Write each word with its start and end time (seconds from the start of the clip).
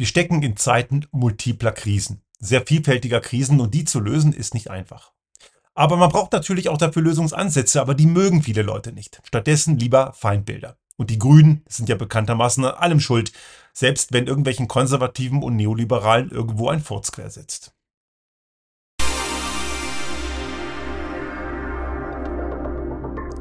Wir 0.00 0.06
stecken 0.06 0.42
in 0.42 0.56
Zeiten 0.56 1.04
multipler 1.12 1.72
Krisen, 1.72 2.22
sehr 2.38 2.66
vielfältiger 2.66 3.20
Krisen 3.20 3.60
und 3.60 3.74
die 3.74 3.84
zu 3.84 4.00
lösen 4.00 4.32
ist 4.32 4.54
nicht 4.54 4.70
einfach. 4.70 5.12
Aber 5.74 5.98
man 5.98 6.08
braucht 6.08 6.32
natürlich 6.32 6.70
auch 6.70 6.78
dafür 6.78 7.02
Lösungsansätze, 7.02 7.82
aber 7.82 7.94
die 7.94 8.06
mögen 8.06 8.42
viele 8.42 8.62
Leute 8.62 8.92
nicht. 8.92 9.20
Stattdessen 9.24 9.78
lieber 9.78 10.14
Feindbilder. 10.14 10.78
Und 10.96 11.10
die 11.10 11.18
Grünen 11.18 11.66
sind 11.68 11.90
ja 11.90 11.96
bekanntermaßen 11.96 12.64
an 12.64 12.76
allem 12.76 13.00
schuld, 13.00 13.32
selbst 13.74 14.14
wenn 14.14 14.26
irgendwelchen 14.26 14.68
Konservativen 14.68 15.42
und 15.42 15.56
Neoliberalen 15.56 16.30
irgendwo 16.30 16.70
ein 16.70 16.80
Furz 16.80 17.12
quer 17.12 17.28
sitzt. 17.28 17.74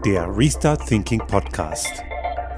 Der 0.04 0.28
Restart 0.36 0.86
Thinking 0.86 1.20
Podcast. 1.20 2.04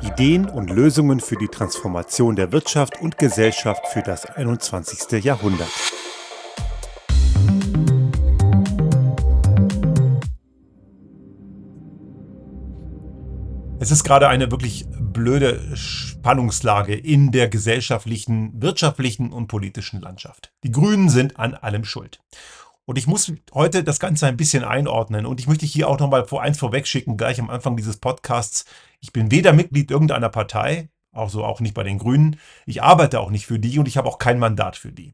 Ideen 0.03 0.49
und 0.49 0.71
Lösungen 0.71 1.19
für 1.19 1.35
die 1.35 1.47
Transformation 1.47 2.35
der 2.35 2.51
Wirtschaft 2.51 2.99
und 3.01 3.19
Gesellschaft 3.19 3.87
für 3.87 4.01
das 4.01 4.25
21. 4.25 5.23
Jahrhundert. 5.23 5.69
Es 13.79 13.91
ist 13.91 14.03
gerade 14.03 14.27
eine 14.27 14.49
wirklich 14.51 14.85
blöde 14.91 15.75
Spannungslage 15.75 16.95
in 16.95 17.31
der 17.31 17.49
gesellschaftlichen, 17.49 18.61
wirtschaftlichen 18.61 19.31
und 19.31 19.47
politischen 19.47 20.01
Landschaft. 20.01 20.51
Die 20.63 20.71
Grünen 20.71 21.09
sind 21.09 21.37
an 21.39 21.53
allem 21.53 21.83
schuld. 21.83 22.21
Und 22.91 22.97
ich 22.97 23.07
muss 23.07 23.31
heute 23.53 23.85
das 23.85 24.01
Ganze 24.01 24.27
ein 24.27 24.35
bisschen 24.35 24.65
einordnen. 24.65 25.25
Und 25.25 25.39
ich 25.39 25.47
möchte 25.47 25.65
hier 25.65 25.87
auch 25.87 25.97
nochmal 25.97 26.27
vor 26.27 26.41
eins 26.41 26.59
vorwegschicken, 26.59 27.15
gleich 27.15 27.39
am 27.39 27.49
Anfang 27.49 27.77
dieses 27.77 27.95
Podcasts. 27.95 28.65
Ich 28.99 29.13
bin 29.13 29.31
weder 29.31 29.53
Mitglied 29.53 29.91
irgendeiner 29.91 30.27
Partei, 30.27 30.89
also 31.13 31.45
auch 31.45 31.61
nicht 31.61 31.73
bei 31.73 31.83
den 31.83 31.99
Grünen. 31.99 32.37
Ich 32.65 32.83
arbeite 32.83 33.21
auch 33.21 33.29
nicht 33.29 33.45
für 33.45 33.59
die 33.59 33.79
und 33.79 33.87
ich 33.87 33.95
habe 33.95 34.09
auch 34.09 34.17
kein 34.17 34.39
Mandat 34.39 34.75
für 34.75 34.91
die. 34.91 35.13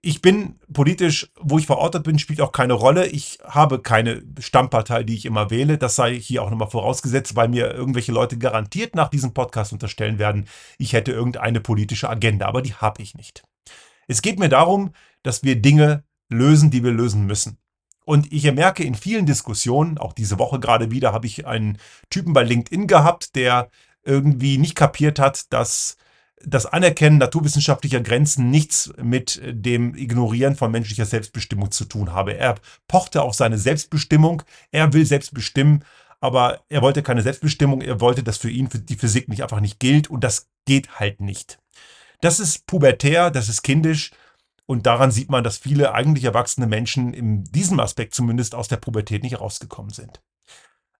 Ich 0.00 0.22
bin 0.22 0.60
politisch, 0.72 1.30
wo 1.38 1.58
ich 1.58 1.66
verortet 1.66 2.04
bin, 2.04 2.18
spielt 2.18 2.40
auch 2.40 2.52
keine 2.52 2.72
Rolle. 2.72 3.06
Ich 3.06 3.36
habe 3.44 3.82
keine 3.82 4.22
Stammpartei, 4.38 5.02
die 5.02 5.14
ich 5.14 5.26
immer 5.26 5.50
wähle. 5.50 5.76
Das 5.76 5.94
sei 5.94 6.18
hier 6.18 6.42
auch 6.42 6.48
nochmal 6.48 6.70
vorausgesetzt, 6.70 7.36
weil 7.36 7.48
mir 7.48 7.70
irgendwelche 7.74 8.12
Leute 8.12 8.38
garantiert 8.38 8.94
nach 8.94 9.08
diesem 9.08 9.34
Podcast 9.34 9.74
unterstellen 9.74 10.18
werden, 10.18 10.46
ich 10.78 10.94
hätte 10.94 11.12
irgendeine 11.12 11.60
politische 11.60 12.08
Agenda, 12.08 12.46
aber 12.46 12.62
die 12.62 12.72
habe 12.72 13.02
ich 13.02 13.14
nicht. 13.14 13.42
Es 14.06 14.22
geht 14.22 14.38
mir 14.38 14.48
darum, 14.48 14.94
dass 15.22 15.42
wir 15.42 15.60
Dinge 15.60 16.07
lösen, 16.28 16.70
die 16.70 16.84
wir 16.84 16.92
lösen 16.92 17.26
müssen. 17.26 17.58
Und 18.04 18.32
ich 18.32 18.50
merke 18.52 18.84
in 18.84 18.94
vielen 18.94 19.26
Diskussionen, 19.26 19.98
auch 19.98 20.14
diese 20.14 20.38
Woche 20.38 20.60
gerade 20.60 20.90
wieder, 20.90 21.12
habe 21.12 21.26
ich 21.26 21.46
einen 21.46 21.76
Typen 22.08 22.32
bei 22.32 22.42
LinkedIn 22.42 22.86
gehabt, 22.86 23.36
der 23.36 23.68
irgendwie 24.02 24.56
nicht 24.56 24.74
kapiert 24.74 25.18
hat, 25.18 25.52
dass 25.52 25.96
das 26.44 26.66
Anerkennen 26.66 27.18
naturwissenschaftlicher 27.18 28.00
Grenzen 28.00 28.50
nichts 28.50 28.92
mit 29.02 29.40
dem 29.44 29.94
Ignorieren 29.94 30.56
von 30.56 30.70
menschlicher 30.70 31.04
Selbstbestimmung 31.04 31.70
zu 31.70 31.84
tun 31.84 32.12
habe. 32.12 32.36
Er 32.36 32.54
pochte 32.86 33.22
auf 33.22 33.34
seine 33.34 33.58
Selbstbestimmung, 33.58 34.42
er 34.70 34.92
will 34.92 35.04
selbst 35.04 35.34
bestimmen, 35.34 35.84
aber 36.20 36.62
er 36.68 36.82
wollte 36.82 37.02
keine 37.02 37.22
Selbstbestimmung, 37.22 37.82
er 37.82 38.00
wollte, 38.00 38.22
dass 38.22 38.38
für 38.38 38.50
ihn 38.50 38.68
die 38.72 38.96
Physik 38.96 39.28
nicht 39.28 39.42
einfach 39.42 39.60
nicht 39.60 39.80
gilt 39.80 40.08
und 40.08 40.24
das 40.24 40.48
geht 40.64 40.98
halt 40.98 41.20
nicht. 41.20 41.58
Das 42.20 42.40
ist 42.40 42.66
pubertär, 42.66 43.30
das 43.30 43.48
ist 43.48 43.62
kindisch 43.62 44.12
und 44.70 44.84
daran 44.84 45.10
sieht 45.10 45.30
man, 45.30 45.42
dass 45.42 45.56
viele 45.56 45.94
eigentlich 45.94 46.26
erwachsene 46.26 46.66
Menschen 46.66 47.14
in 47.14 47.42
diesem 47.44 47.80
Aspekt 47.80 48.14
zumindest 48.14 48.54
aus 48.54 48.68
der 48.68 48.76
Pubertät 48.76 49.22
nicht 49.22 49.40
rausgekommen 49.40 49.90
sind. 49.90 50.20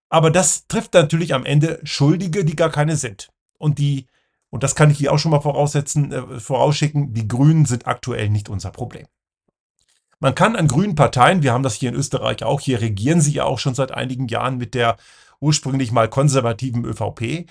Aber 0.08 0.30
das 0.30 0.66
trifft 0.69 0.94
natürlich 0.94 1.34
am 1.34 1.44
Ende 1.44 1.78
Schuldige, 1.84 2.47
die 2.47 2.56
gar 2.56 2.70
keine 2.70 2.97
sind. 2.97 3.28
Und 3.58 3.78
die, 3.78 4.06
und 4.48 4.62
das 4.62 4.75
kann 4.75 4.91
ich 4.91 4.97
hier 4.97 5.12
auch 5.12 5.19
schon 5.19 5.33
mal 5.33 5.42
voraussetzen, 5.42 6.12
äh, 6.12 6.41
vorausschicken, 6.41 7.12
die 7.12 7.28
Grünen 7.28 7.66
sind 7.66 7.86
aktuell 7.86 8.30
nicht 8.30 8.48
unser 8.48 8.70
Problem. 8.70 9.06
Man 10.19 10.34
kann 10.34 10.56
an 10.56 10.66
grünen 10.66 10.94
Parteien, 10.94 11.42
wir 11.42 11.53
haben 11.53 11.62
das 11.62 11.75
hier 11.75 11.91
in 11.91 11.94
Österreich 11.94 12.44
auch, 12.44 12.60
hier 12.62 12.80
regieren 12.80 13.20
sie 13.20 13.32
ja 13.32 13.44
auch 13.44 13.58
schon 13.58 13.75
seit 13.75 13.92
einigen 13.92 14.28
Jahren 14.28 14.56
mit 14.56 14.72
der 14.72 14.97
ursprünglich 15.41 15.93
mal 15.93 16.09
konservativen 16.09 16.87
ÖVP, 16.87 17.44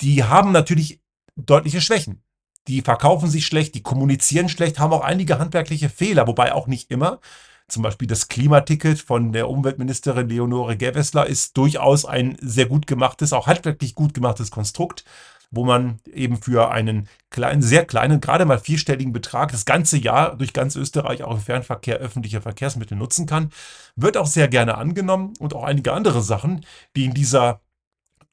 die 0.00 0.24
haben 0.24 0.52
natürlich 0.52 1.02
deutliche 1.36 1.82
Schwächen 1.82 2.21
die 2.68 2.82
verkaufen 2.82 3.28
sich 3.28 3.46
schlecht, 3.46 3.74
die 3.74 3.82
kommunizieren 3.82 4.48
schlecht, 4.48 4.78
haben 4.78 4.92
auch 4.92 5.02
einige 5.02 5.38
handwerkliche 5.38 5.88
Fehler, 5.88 6.26
wobei 6.26 6.52
auch 6.54 6.66
nicht 6.66 6.90
immer. 6.90 7.20
Zum 7.68 7.82
Beispiel 7.82 8.06
das 8.08 8.28
Klimaticket 8.28 9.00
von 9.00 9.32
der 9.32 9.48
Umweltministerin 9.48 10.28
Leonore 10.28 10.76
Gewessler 10.76 11.26
ist 11.26 11.56
durchaus 11.56 12.04
ein 12.04 12.36
sehr 12.40 12.66
gut 12.66 12.86
gemachtes, 12.86 13.32
auch 13.32 13.46
handwerklich 13.46 13.94
gut 13.94 14.14
gemachtes 14.14 14.50
Konstrukt, 14.50 15.04
wo 15.50 15.64
man 15.64 16.00
eben 16.12 16.36
für 16.36 16.70
einen 16.70 17.08
kleinen, 17.30 17.62
sehr 17.62 17.84
kleinen, 17.84 18.20
gerade 18.20 18.44
mal 18.44 18.58
vierstelligen 18.58 19.12
Betrag 19.12 19.52
das 19.52 19.64
ganze 19.64 19.98
Jahr 19.98 20.36
durch 20.36 20.52
ganz 20.52 20.76
Österreich 20.76 21.22
auch 21.22 21.34
im 21.34 21.40
Fernverkehr 21.40 21.96
öffentliche 21.96 22.40
Verkehrsmittel 22.40 22.96
nutzen 22.96 23.26
kann. 23.26 23.50
Wird 23.96 24.16
auch 24.16 24.26
sehr 24.26 24.48
gerne 24.48 24.76
angenommen 24.76 25.34
und 25.38 25.54
auch 25.54 25.64
einige 25.64 25.92
andere 25.92 26.22
Sachen, 26.22 26.64
die 26.96 27.04
in 27.04 27.14
dieser 27.14 27.60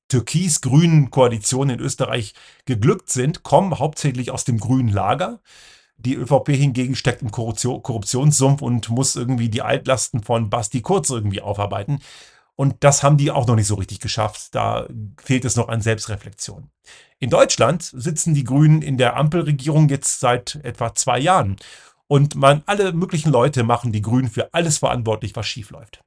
türkis-grünen 0.09 1.09
Koalitionen 1.12 1.80
in 1.80 1.86
Österreich 1.86 2.34
geglückt 2.66 3.09
sind, 3.09 3.44
kommen 3.44 3.80
hauptsächlich 3.80 4.31
aus 4.31 4.44
dem 4.44 4.59
grünen 4.59 4.90
Lager. 4.90 5.40
Die 5.97 6.16
ÖVP 6.16 6.50
hingegen 6.50 6.96
steckt 6.96 7.22
im 7.22 7.31
Korruptionssumpf 7.31 8.62
und 8.62 8.90
muss 8.90 9.16
irgendwie 9.16 9.50
die 9.50 9.62
Altlasten 9.62 10.24
von 10.24 10.50
Basti 10.50 10.81
Kurz 10.81 11.09
irgendwie 11.09 11.42
aufarbeiten. 11.42 12.00
Und 12.56 12.75
das 12.81 13.03
haben 13.03 13.18
die 13.18 13.31
auch 13.31 13.48
noch 13.48 13.56
nicht 13.56 13.68
so 13.68 13.75
richtig 13.75 14.00
geschafft. 14.00 14.53
Da 14.56 14.88
fehlt 15.22 15.46
es 15.46 15.56
noch 15.56 15.69
an 15.69 15.81
Selbstreflexion. 15.81 16.69
In 17.19 17.30
Deutschland 17.30 17.84
sitzen 17.84 18.34
die 18.34 18.44
Grünen 18.44 18.81
in 18.81 18.98
der 18.98 19.16
Ampelregierung 19.16 19.90
jetzt 19.90 20.19
seit 20.19 20.56
etwa 20.64 20.94
zwei 20.94 21.19
Jahren. 21.19 21.58
Und 22.08 22.36
man, 22.36 22.64
alle 22.66 22.92
möglichen 22.92 23.31
Leute 23.31 23.64
machen 23.64 23.92
die 23.92 24.02
Grünen 24.02 24.30
für 24.30 24.53
alles 24.53 24.80
verantwortlich, 24.80 25.36
was 25.36 25.48
schiefläuft. 25.48 26.02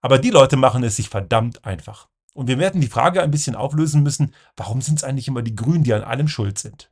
Aber 0.00 0.18
die 0.18 0.30
Leute 0.30 0.56
machen 0.56 0.84
es 0.84 0.96
sich 0.96 1.08
verdammt 1.08 1.64
einfach. 1.64 2.08
Und 2.34 2.48
wir 2.48 2.58
werden 2.58 2.80
die 2.80 2.88
Frage 2.88 3.22
ein 3.22 3.30
bisschen 3.30 3.56
auflösen 3.56 4.02
müssen, 4.02 4.34
warum 4.56 4.80
sind 4.80 4.98
es 4.98 5.04
eigentlich 5.04 5.28
immer 5.28 5.42
die 5.42 5.56
Grünen, 5.56 5.84
die 5.84 5.94
an 5.94 6.04
allem 6.04 6.28
schuld 6.28 6.58
sind? 6.58 6.90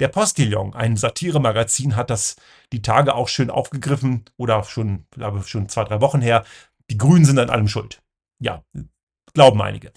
Der 0.00 0.08
Postillon, 0.08 0.74
ein 0.74 0.96
Satiremagazin, 0.96 1.96
hat 1.96 2.10
das 2.10 2.36
die 2.72 2.82
Tage 2.82 3.14
auch 3.14 3.28
schön 3.28 3.50
aufgegriffen 3.50 4.24
oder 4.36 4.64
schon, 4.64 5.06
glaube 5.10 5.42
schon 5.44 5.68
zwei, 5.68 5.84
drei 5.84 6.00
Wochen 6.00 6.20
her. 6.20 6.44
Die 6.90 6.98
Grünen 6.98 7.24
sind 7.24 7.38
an 7.38 7.50
allem 7.50 7.68
schuld. 7.68 8.02
Ja, 8.40 8.64
glauben 9.34 9.60
einige. 9.60 9.92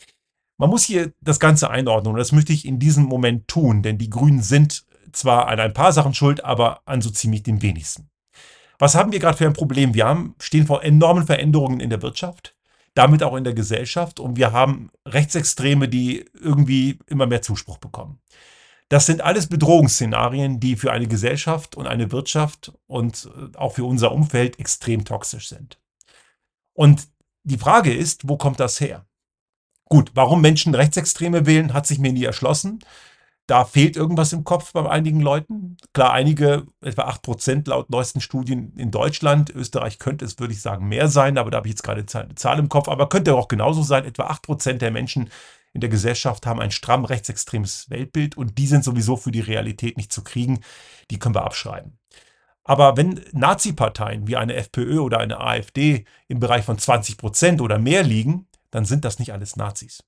Man 0.57 0.69
muss 0.69 0.83
hier 0.83 1.13
das 1.21 1.39
Ganze 1.39 1.69
einordnen 1.69 2.13
und 2.13 2.19
das 2.19 2.31
möchte 2.31 2.53
ich 2.53 2.65
in 2.65 2.79
diesem 2.79 3.05
Moment 3.05 3.47
tun, 3.47 3.81
denn 3.81 3.97
die 3.97 4.09
Grünen 4.09 4.41
sind 4.41 4.85
zwar 5.11 5.47
an 5.47 5.59
ein 5.59 5.73
paar 5.73 5.93
Sachen 5.93 6.13
schuld, 6.13 6.43
aber 6.43 6.81
an 6.85 7.01
so 7.01 7.09
ziemlich 7.09 7.43
den 7.43 7.61
wenigsten. 7.61 8.09
Was 8.79 8.95
haben 8.95 9.11
wir 9.11 9.19
gerade 9.19 9.37
für 9.37 9.45
ein 9.45 9.53
Problem? 9.53 9.93
Wir 9.93 10.05
haben, 10.05 10.35
stehen 10.39 10.67
vor 10.67 10.83
enormen 10.83 11.25
Veränderungen 11.25 11.79
in 11.79 11.89
der 11.89 12.01
Wirtschaft 12.01 12.55
damit 12.93 13.23
auch 13.23 13.35
in 13.35 13.43
der 13.43 13.53
Gesellschaft. 13.53 14.19
Und 14.19 14.37
wir 14.37 14.51
haben 14.51 14.91
Rechtsextreme, 15.07 15.87
die 15.89 16.25
irgendwie 16.39 16.99
immer 17.07 17.25
mehr 17.25 17.41
Zuspruch 17.41 17.77
bekommen. 17.77 18.19
Das 18.89 19.05
sind 19.05 19.21
alles 19.21 19.47
Bedrohungsszenarien, 19.47 20.59
die 20.59 20.75
für 20.75 20.91
eine 20.91 21.07
Gesellschaft 21.07 21.75
und 21.75 21.87
eine 21.87 22.11
Wirtschaft 22.11 22.73
und 22.85 23.29
äh, 23.35 23.57
auch 23.57 23.73
für 23.73 23.85
unser 23.85 24.11
Umfeld 24.11 24.59
extrem 24.59 25.05
toxisch 25.05 25.49
sind. 25.49 25.79
Und 26.73 27.07
die 27.43 27.57
Frage 27.57 27.93
ist, 27.93 28.27
wo 28.27 28.37
kommt 28.37 28.59
das 28.59 28.79
her? 28.79 29.05
Gut, 29.85 30.11
warum 30.13 30.41
Menschen 30.41 30.75
Rechtsextreme 30.75 31.45
wählen, 31.45 31.73
hat 31.73 31.87
sich 31.87 31.99
mir 31.99 32.13
nie 32.13 32.23
erschlossen. 32.23 32.79
Da 33.47 33.65
fehlt 33.65 33.95
irgendwas 33.95 34.31
im 34.31 34.43
Kopf 34.43 34.71
bei 34.71 34.89
einigen 34.89 35.19
Leuten. 35.19 35.62
Klar, 35.93 36.11
einige, 36.11 36.65
etwa 36.81 37.07
8% 37.07 37.69
laut 37.69 37.91
neuesten 37.91 38.19
Studien 38.19 38.73
in 38.75 38.89
Deutschland. 38.89 39.51
Österreich 39.51 39.99
könnte 39.99 40.25
es, 40.25 40.39
würde 40.39 40.53
ich 40.53 40.61
sagen, 40.61 40.87
mehr 40.87 41.07
sein, 41.07 41.37
aber 41.37 41.51
da 41.51 41.57
habe 41.57 41.67
ich 41.67 41.73
jetzt 41.73 41.83
gerade 41.83 42.03
eine 42.13 42.35
Zahl 42.35 42.57
im 42.57 42.67
Kopf. 42.67 42.87
Aber 42.87 43.09
könnte 43.09 43.35
auch 43.35 43.47
genauso 43.47 43.83
sein. 43.83 44.03
Etwa 44.03 44.27
8% 44.27 44.73
der 44.79 44.89
Menschen 44.89 45.29
in 45.71 45.81
der 45.81 45.91
Gesellschaft 45.91 46.47
haben 46.47 46.59
ein 46.59 46.71
stramm 46.71 47.05
rechtsextremes 47.05 47.91
Weltbild 47.91 48.37
und 48.37 48.57
die 48.57 48.67
sind 48.67 48.83
sowieso 48.83 49.17
für 49.17 49.31
die 49.31 49.39
Realität 49.39 49.97
nicht 49.97 50.11
zu 50.11 50.23
kriegen. 50.23 50.61
Die 51.11 51.19
können 51.19 51.35
wir 51.35 51.45
abschreiben. 51.45 51.99
Aber 52.63 52.97
wenn 52.97 53.21
Nazi-Parteien 53.31 54.27
wie 54.27 54.37
eine 54.37 54.55
FPÖ 54.55 54.99
oder 54.99 55.19
eine 55.19 55.41
AfD 55.41 56.05
im 56.27 56.39
Bereich 56.39 56.65
von 56.65 56.77
20% 56.77 57.61
oder 57.61 57.77
mehr 57.77 58.03
liegen, 58.03 58.47
dann 58.71 58.85
sind 58.85 59.05
das 59.05 59.19
nicht 59.19 59.33
alles 59.33 59.57
Nazis. 59.57 60.03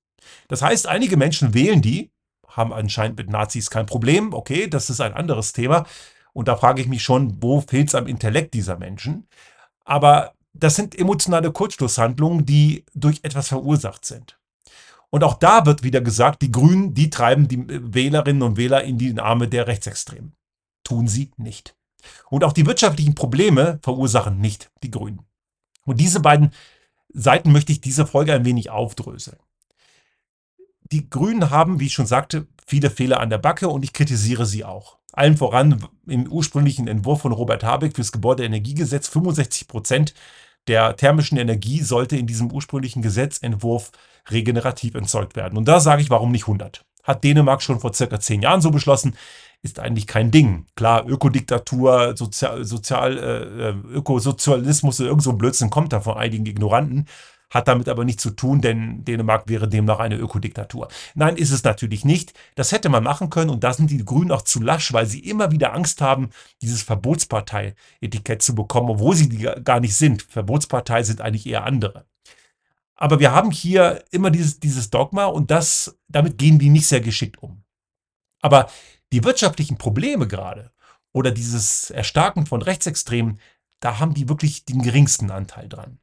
Das 0.48 0.62
heißt, 0.62 0.88
einige 0.88 1.16
Menschen 1.16 1.54
wählen 1.54 1.82
die, 1.82 2.10
haben 2.56 2.72
anscheinend 2.72 3.18
mit 3.18 3.30
Nazis 3.30 3.70
kein 3.70 3.86
Problem. 3.86 4.32
Okay, 4.32 4.66
das 4.68 4.90
ist 4.90 5.00
ein 5.00 5.12
anderes 5.12 5.52
Thema. 5.52 5.86
Und 6.32 6.48
da 6.48 6.56
frage 6.56 6.80
ich 6.80 6.88
mich 6.88 7.02
schon, 7.02 7.42
wo 7.42 7.60
fehlt 7.60 7.88
es 7.88 7.94
am 7.94 8.06
Intellekt 8.06 8.54
dieser 8.54 8.76
Menschen? 8.76 9.28
Aber 9.84 10.32
das 10.52 10.74
sind 10.74 10.98
emotionale 10.98 11.52
Kurzschlusshandlungen, 11.52 12.46
die 12.46 12.84
durch 12.94 13.20
etwas 13.22 13.48
verursacht 13.48 14.04
sind. 14.04 14.38
Und 15.10 15.22
auch 15.22 15.34
da 15.34 15.66
wird 15.66 15.82
wieder 15.82 16.00
gesagt, 16.00 16.42
die 16.42 16.50
Grünen, 16.50 16.94
die 16.94 17.10
treiben 17.10 17.46
die 17.46 17.64
Wählerinnen 17.68 18.42
und 18.42 18.56
Wähler 18.56 18.82
in 18.82 18.98
die 18.98 19.18
Arme 19.18 19.48
der 19.48 19.66
Rechtsextremen. 19.66 20.34
Tun 20.82 21.08
sie 21.08 21.30
nicht. 21.36 21.76
Und 22.28 22.44
auch 22.44 22.52
die 22.52 22.66
wirtschaftlichen 22.66 23.14
Probleme 23.14 23.78
verursachen 23.82 24.40
nicht 24.40 24.70
die 24.82 24.90
Grünen. 24.90 25.20
Und 25.84 26.00
diese 26.00 26.20
beiden 26.20 26.52
Seiten 27.12 27.52
möchte 27.52 27.72
ich 27.72 27.80
diese 27.80 28.06
Folge 28.06 28.32
ein 28.34 28.44
wenig 28.44 28.70
aufdröseln 28.70 29.38
die 30.92 31.08
Grünen 31.10 31.50
haben, 31.50 31.80
wie 31.80 31.86
ich 31.86 31.94
schon 31.94 32.06
sagte, 32.06 32.46
viele 32.66 32.90
Fehler 32.90 33.20
an 33.20 33.30
der 33.30 33.38
Backe 33.38 33.68
und 33.68 33.82
ich 33.82 33.92
kritisiere 33.92 34.46
sie 34.46 34.64
auch. 34.64 34.96
Allen 35.12 35.36
voran 35.36 35.84
im 36.06 36.30
ursprünglichen 36.30 36.88
Entwurf 36.88 37.22
von 37.22 37.32
Robert 37.32 37.64
Habeck 37.64 37.96
fürs 37.96 38.12
Gebäudeenergiegesetz 38.12 39.08
65 39.08 39.66
Prozent 39.66 40.14
der 40.68 40.96
thermischen 40.96 41.38
Energie 41.38 41.80
sollte 41.80 42.16
in 42.16 42.26
diesem 42.26 42.50
ursprünglichen 42.50 43.00
Gesetzentwurf 43.00 43.92
regenerativ 44.28 44.94
entsorgt 44.94 45.36
werden. 45.36 45.56
Und 45.56 45.66
da 45.68 45.80
sage 45.80 46.02
ich, 46.02 46.10
warum 46.10 46.32
nicht 46.32 46.44
100? 46.44 46.84
Hat 47.04 47.22
Dänemark 47.22 47.62
schon 47.62 47.78
vor 47.78 47.94
circa 47.94 48.18
zehn 48.18 48.42
Jahren 48.42 48.60
so 48.60 48.72
beschlossen, 48.72 49.16
ist 49.62 49.78
eigentlich 49.78 50.08
kein 50.08 50.32
Ding. 50.32 50.66
Klar, 50.74 51.06
Ökodiktatur, 51.06 52.16
Sozial, 52.16 52.64
Sozial 52.64 53.18
äh, 53.18 53.68
äh 53.68 53.96
Ökosozialismus, 53.96 55.00
irgend 55.00 55.22
so 55.22 55.30
ein 55.30 55.38
Blödsinn 55.38 55.70
kommt 55.70 55.92
da 55.92 56.00
von 56.00 56.16
einigen 56.16 56.46
Ignoranten 56.46 57.06
hat 57.50 57.68
damit 57.68 57.88
aber 57.88 58.04
nichts 58.04 58.22
zu 58.22 58.30
tun, 58.30 58.60
denn 58.60 59.04
Dänemark 59.04 59.48
wäre 59.48 59.68
demnach 59.68 59.98
eine 60.00 60.16
Ökodiktatur. 60.16 60.88
Nein, 61.14 61.36
ist 61.36 61.52
es 61.52 61.62
natürlich 61.62 62.04
nicht. 62.04 62.34
Das 62.54 62.72
hätte 62.72 62.88
man 62.88 63.04
machen 63.04 63.30
können 63.30 63.50
und 63.50 63.62
da 63.62 63.72
sind 63.72 63.90
die 63.90 64.04
Grünen 64.04 64.32
auch 64.32 64.42
zu 64.42 64.60
lasch, 64.60 64.92
weil 64.92 65.06
sie 65.06 65.20
immer 65.20 65.50
wieder 65.52 65.72
Angst 65.72 66.00
haben, 66.00 66.30
dieses 66.62 66.82
Verbotspartei-Etikett 66.82 68.42
zu 68.42 68.54
bekommen, 68.54 68.90
obwohl 68.90 69.14
sie 69.14 69.28
die 69.28 69.48
gar 69.62 69.80
nicht 69.80 69.94
sind. 69.94 70.22
Verbotspartei 70.22 71.02
sind 71.02 71.20
eigentlich 71.20 71.46
eher 71.46 71.64
andere. 71.64 72.06
Aber 72.96 73.20
wir 73.20 73.32
haben 73.32 73.50
hier 73.50 74.02
immer 74.10 74.30
dieses, 74.30 74.58
dieses 74.58 74.90
Dogma 74.90 75.26
und 75.26 75.50
das, 75.50 75.96
damit 76.08 76.38
gehen 76.38 76.58
die 76.58 76.70
nicht 76.70 76.86
sehr 76.86 77.00
geschickt 77.00 77.42
um. 77.42 77.62
Aber 78.40 78.70
die 79.12 79.22
wirtschaftlichen 79.22 79.76
Probleme 79.76 80.26
gerade 80.26 80.72
oder 81.12 81.30
dieses 81.30 81.90
Erstarken 81.90 82.46
von 82.46 82.62
Rechtsextremen, 82.62 83.38
da 83.80 83.98
haben 83.98 84.14
die 84.14 84.28
wirklich 84.28 84.64
den 84.64 84.82
geringsten 84.82 85.30
Anteil 85.30 85.68
dran. 85.68 85.98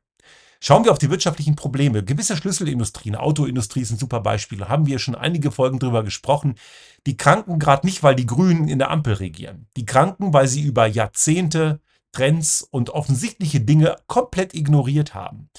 Schauen 0.65 0.86
wir 0.86 0.94
auf 0.94 0.98
die 0.98 1.10
wirtschaftlichen 1.10 1.57
Probleme. 1.57 2.06
Gewisse 2.06 2.38
Schlüsselindustrien, 2.38 3.18
Autoindustrie 3.18 3.81
ist 3.81 3.92
ein 3.92 3.98
super 3.98 4.21
Beispiel, 4.21 4.63
haben 4.69 4.86
wir 4.86 4.98
schon 4.98 5.13
einige 5.13 5.51
Folgen 5.51 5.77
drüber 5.77 6.06
gesprochen. 6.06 6.56
Die 7.06 7.18
kranken 7.18 7.60
gerade 7.60 7.86
nicht, 7.86 8.01
weil 8.01 8.15
die 8.15 8.25
Grünen 8.25 8.69
in 8.69 8.80
der 8.80 8.89
Ampel 8.89 9.15
regieren. 9.15 9.68
Die 9.75 9.86
kranken, 9.86 10.31
weil 10.31 10.48
sie 10.48 10.62
über 10.62 10.88
Jahrzehnte 10.88 11.81
Trends 12.13 12.65
und 12.71 12.92
offensichtliche 12.92 13.60
Dinge 13.60 13.98
komplett 14.07 14.54
ignoriert 14.54 15.13
haben. 15.13 15.50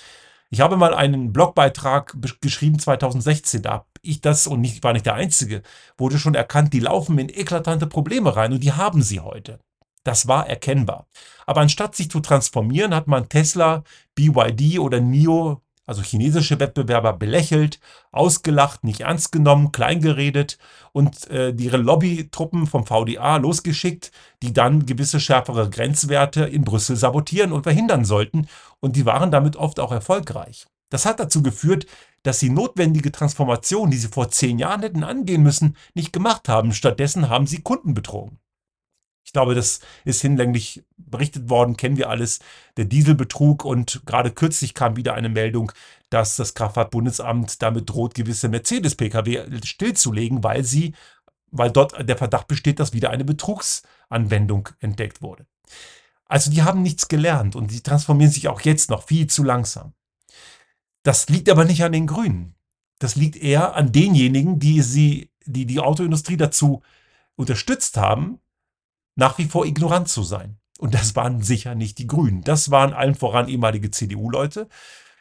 Ich 0.49 0.63
habe 0.63 0.79
mal 0.79 0.95
einen 0.95 1.35
Blogbeitrag 1.35 2.17
geschrieben 2.41 2.79
2016, 2.79 3.61
da 3.61 3.73
habe 3.73 3.87
ich 4.01 4.23
das, 4.23 4.47
und 4.47 4.65
ich 4.65 4.83
war 4.83 4.95
nicht 4.95 5.05
der 5.05 5.17
Einzige, 5.17 5.61
wurde 5.99 6.19
schon 6.19 6.35
erkannt, 6.35 6.73
die 6.73 6.81
laufen 6.81 7.19
in 7.19 7.29
eklatante 7.29 7.87
Probleme 7.87 8.35
rein 8.35 8.55
und 8.55 8.63
die 8.63 8.73
haben 8.73 9.03
sie 9.03 9.21
heute. 9.21 9.59
Das 10.05 10.29
war 10.29 10.49
erkennbar. 10.49 11.07
Aber 11.47 11.63
anstatt 11.63 11.97
sich 11.97 12.11
zu 12.11 12.21
transformieren, 12.21 12.95
hat 12.95 13.07
man 13.09 13.29
Tesla, 13.29 13.83
BYD 14.15 14.79
oder 14.79 15.01
NIO, 15.01 15.61
also 15.87 16.03
chinesische 16.03 16.61
Wettbewerber, 16.61 17.13
belächelt, 17.15 17.81
ausgelacht, 18.13 18.85
nicht 18.85 19.01
ernst 19.01 19.33
genommen, 19.33 19.73
kleingeredet 19.73 20.59
und 20.93 21.29
äh, 21.31 21.51
ihre 21.51 21.77
Lobbytruppen 21.77 22.67
vom 22.67 22.87
VDA 22.87 23.37
losgeschickt, 23.37 24.11
die 24.43 24.53
dann 24.53 24.87
gewisse 24.87 25.21
schärfere 25.21 25.69
Grenzwerte 25.69 26.45
in 26.45 26.65
Brüssel 26.65 26.97
sabotieren 26.97 27.53
und 27.53 27.65
verhindern 27.65 28.05
sollten. 28.05 28.47
Und 28.81 28.97
die 28.97 29.07
waren 29.07 29.31
damit 29.31 29.57
oft 29.57 29.81
auch 29.81 29.93
erfolgreich. 29.93 30.67
Das 30.91 31.07
hat 31.07 31.19
dazu 31.19 31.43
geführt, 31.43 31.87
dass 32.23 32.41
sie 32.41 32.51
notwendige 32.51 33.13
Transformation, 33.13 33.91
die 33.91 33.97
sie 33.99 34.09
vor 34.09 34.31
zehn 34.31 34.59
Jahren 34.59 34.83
hätten 34.83 35.05
angehen 35.05 35.43
müssen, 35.43 35.77
nicht 35.95 36.13
gemacht 36.13 36.49
haben. 36.49 36.73
Stattdessen 36.73 37.29
haben 37.29 37.47
sie 37.47 37.63
Kunden 37.63 37.95
betrogen. 37.95 38.39
Ich 39.25 39.33
glaube, 39.33 39.55
das 39.55 39.81
ist 40.05 40.21
hinlänglich 40.21 40.85
berichtet 40.97 41.49
worden, 41.49 41.77
kennen 41.77 41.97
wir 41.97 42.11
alles, 42.11 42.41
der 42.77 42.85
Dieselbetrug 42.85 43.65
und 43.65 44.03
gerade 44.05 44.31
kürzlich 44.31 44.75
kam 44.75 44.97
wieder 44.97 45.15
eine 45.15 45.31
Meldung, 45.31 45.73
dass 46.11 46.37
das 46.37 46.55
Kraftfahrtbundesamt 46.55 47.63
damit 47.63 47.89
droht, 47.89 48.15
gewisse 48.15 48.49
Mercedes-Pkw 48.49 49.65
stillzulegen, 49.65 50.45
weil 50.45 50.63
sie, 50.63 50.95
weil 51.51 51.71
dort 51.71 52.09
der 52.09 52.19
Verdacht 52.19 52.47
besteht, 52.49 52.79
dass 52.79 52.93
wieder 52.93 53.11
eine 53.11 53.25
Betrugsanwendung 53.25 54.69
entdeckt 54.81 55.23
wurde. 55.23 55.47
Also 56.27 56.51
die 56.51 56.63
haben 56.63 56.83
nichts 56.83 57.09
gelernt 57.09 57.57
und 57.57 57.71
die 57.71 57.83
transformieren 57.83 58.33
sich 58.33 58.49
auch 58.49 58.61
jetzt 58.61 58.91
noch 58.91 59.05
viel 59.05 59.27
zu 59.27 59.43
langsam. 59.43 59.95
Das 61.03 61.29
liegt 61.29 61.49
aber 61.49 61.65
nicht 61.65 61.83
an 61.83 61.93
den 61.93 62.07
Grünen. 62.07 62.55
Das 62.99 63.17
liegt 63.17 63.37
eher 63.37 63.75
an 63.75 63.93
denjenigen, 63.93 64.59
die 64.59 64.83
sie, 64.83 65.31
die 65.45 65.67
die 65.67 65.81
Autoindustrie 65.81 66.37
dazu 66.37 66.83
unterstützt 67.37 67.97
haben, 67.97 68.41
nach 69.17 69.39
wie 69.39 69.47
vor 69.47 69.67
ignorant 69.67 70.09
zu 70.09 70.23
sein. 70.23 70.59
Und 70.79 70.95
das 70.95 71.15
waren 71.17 71.43
sicher 71.43 71.75
nicht 71.75 71.99
die 71.99 72.07
Grünen. 72.07 72.43
Das 72.43 72.71
waren 72.71 72.93
allen 72.93 73.15
voran 73.15 73.49
ehemalige 73.49 73.91
CDU-Leute. 73.91 74.69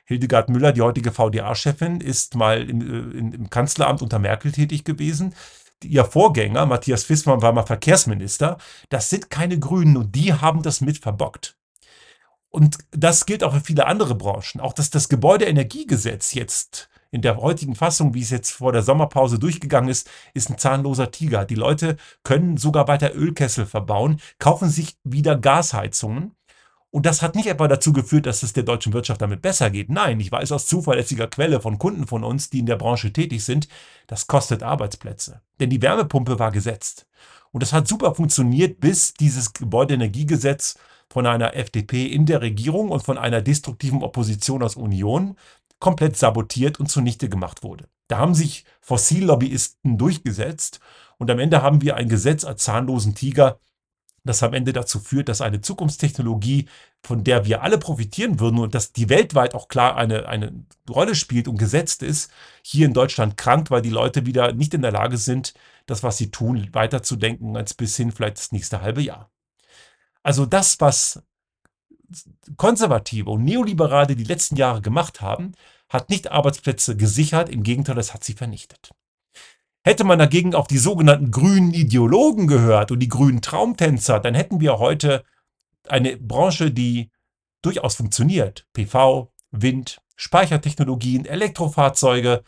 Hildegard 0.06 0.50
Müller, 0.50 0.74
die 0.74 0.81
heutige 0.81 1.12
VDA-Chefin, 1.12 2.01
ist 2.01 2.36
mal 2.36 2.69
im, 2.69 2.81
äh, 2.81 3.18
im, 3.18 3.50
Kanzleramt 3.50 4.01
unter 4.01 4.19
Merkel 4.19 4.51
tätig 4.51 4.84
gewesen. 4.84 5.34
Ihr 5.84 6.06
Vorgänger, 6.06 6.66
Matthias 6.66 7.04
Fissmann, 7.04 7.42
war 7.42 7.54
mal 7.54 7.66
Verkehrsminister. 7.66 8.57
Das 8.90 9.10
sind 9.10 9.30
keine 9.30 9.60
Grünen 9.60 9.98
und 9.98 10.16
die 10.16 10.34
haben 10.34 10.63
das 10.63 10.81
mit 10.81 10.98
verbockt. 10.98 11.57
Und 12.50 12.78
das 12.92 13.25
gilt 13.25 13.44
auch 13.44 13.54
für 13.54 13.62
viele 13.62 13.86
andere 13.88 14.16
Branchen. 14.16 14.60
Auch 14.60 14.74
dass 14.74 14.89
das 14.89 15.10
Gebäudeenergiegesetz 15.10 16.34
jetzt 16.34 16.89
in 17.13 17.21
der 17.21 17.38
heutigen 17.38 17.75
Fassung, 17.75 18.15
wie 18.15 18.24
es 18.24 18.31
jetzt 18.31 18.54
vor 18.54 18.71
der 18.71 18.81
Sommerpause 18.81 19.38
durchgegangen 19.38 19.88
ist, 19.88 20.10
ist 20.33 20.50
ein 20.50 20.57
zahnloser 20.57 21.12
Tiger. 21.12 21.45
Die 21.45 21.54
Leute 21.54 21.95
können 22.24 22.57
sogar 22.57 22.88
weiter 22.88 23.13
Ölkessel 23.13 23.68
verbauen, 23.68 24.19
kaufen 24.39 24.68
sich 24.68 24.98
wieder 25.04 25.38
Gasheizungen. 25.38 26.31
Und 26.89 27.06
das 27.06 27.21
hat 27.21 27.36
nicht 27.36 27.45
etwa 27.45 27.68
dazu 27.68 27.94
geführt, 27.94 28.25
dass 28.25 28.42
es 28.42 28.54
der 28.54 28.63
deutschen 28.63 28.94
Wirtschaft 28.94 29.21
damit 29.21 29.44
besser 29.44 29.69
geht. 29.69 29.92
Nein, 29.92 30.19
ich 30.19 30.31
weiß 30.31 30.51
aus 30.51 30.65
zuverlässiger 30.65 31.27
Quelle 31.27 31.62
von 31.62 31.77
Kunden 31.77 32.07
von 32.07 32.24
uns, 32.24 32.50
die 32.50 32.60
in 32.60 32.65
der 32.65 32.77
Branche 32.77 33.13
tätig 33.13 33.44
sind, 33.44 33.68
das 34.07 34.25
kostet 34.25 34.63
Arbeitsplätze. 34.63 35.42
Denn 35.60 35.69
die 35.69 35.83
Wärmepumpe 35.83 36.39
war 36.39 36.51
gesetzt. 36.51 37.06
Und 37.51 37.62
das 37.62 37.74
hat 37.74 37.88
super 37.88 38.15
funktioniert, 38.15 38.80
bis 38.80 39.13
dieses 39.13 39.54
Gebäudeenergiegesetz 39.54 40.80
von 41.13 41.27
einer 41.27 41.56
FDP 41.56 42.07
in 42.07 42.25
der 42.25 42.42
Regierung 42.42 42.89
und 42.89 43.04
von 43.04 43.19
einer 43.19 43.44
destruktiven 43.44 44.01
Opposition 44.01 44.63
aus 44.63 44.75
Union 44.75 45.38
komplett 45.84 46.16
sabotiert 46.16 46.80
und 46.80 46.90
zunichte 46.90 47.28
gemacht 47.28 47.62
wurde. 47.62 47.90
Da 48.08 48.18
haben 48.18 48.34
sich 48.34 48.64
Fossillobbyisten 48.80 49.98
durchgesetzt 49.98 50.80
und 51.18 51.30
am 51.30 51.40
Ende 51.40 51.62
haben 51.62 51.82
wir 51.82 51.98
ein 51.98 52.08
Gesetz 52.08 52.46
als 52.46 52.64
zahnlosen 52.64 53.16
Tiger, 53.16 53.60
das 54.24 54.44
am 54.44 54.54
Ende 54.54 54.72
dazu 54.72 55.02
führt, 55.02 55.28
dass 55.28 55.42
eine 55.42 55.60
Zukunftstechnologie, 55.60 56.70
von 57.04 57.26
der 57.26 57.44
wir 57.44 57.64
alle 57.64 57.78
profitieren 57.78 58.40
würden 58.40 58.60
und 58.60 58.74
dass 58.74 58.94
die 58.94 59.10
weltweit 59.10 59.56
auch 59.56 59.68
klar 59.68 59.98
eine, 59.98 60.30
eine 60.30 60.66
Rolle 60.90 61.16
spielt 61.16 61.50
und 61.50 61.58
gesetzt 61.58 62.02
ist, 62.02 62.32
hier 62.62 62.86
in 62.86 62.94
Deutschland 62.94 63.36
krankt, 63.36 63.70
weil 63.70 63.82
die 63.82 63.90
Leute 63.90 64.26
wieder 64.26 64.54
nicht 64.54 64.74
in 64.74 64.84
der 64.84 64.94
Lage 64.94 65.18
sind, 65.18 65.54
das, 65.86 66.02
was 66.02 66.18
sie 66.18 66.32
tun, 66.32 66.70
weiterzudenken 66.72 67.58
als 67.58 67.74
bis 67.74 67.98
hin 67.98 68.14
vielleicht 68.14 68.38
das 68.38 68.54
nächste 68.54 68.82
halbe 68.82 69.02
Jahr. 69.02 69.30
Also 70.24 70.46
das, 70.46 70.80
was 70.80 71.22
Konservative 72.57 73.29
und 73.29 73.43
Neoliberale 73.43 74.15
die 74.15 74.24
letzten 74.24 74.55
Jahre 74.55 74.81
gemacht 74.81 75.22
haben, 75.22 75.53
hat 75.89 76.10
nicht 76.10 76.31
Arbeitsplätze 76.31 76.98
gesichert, 76.98 77.50
im 77.50 77.63
Gegenteil, 77.63 77.98
es 77.98 78.13
hat 78.13 78.24
sie 78.24 78.33
vernichtet. 78.33 78.91
Hätte 79.83 80.03
man 80.03 80.19
dagegen 80.19 80.55
auf 80.55 80.67
die 80.67 80.77
sogenannten 80.77 81.31
grünen 81.31 81.74
Ideologen 81.74 82.48
gehört 82.48 82.91
und 82.91 83.00
die 83.00 83.10
grünen 83.10 83.41
Traumtänzer, 83.41 84.19
dann 84.19 84.33
hätten 84.33 84.62
wir 84.62 84.79
heute 84.79 85.24
eine 85.88 86.17
Branche, 86.17 86.72
die 86.72 87.12
durchaus 87.62 87.95
funktioniert. 87.95 88.65
PV, 88.74 89.31
Wind, 89.51 90.01
Speichertechnologien, 90.15 91.25
Elektrofahrzeuge, 91.25 92.43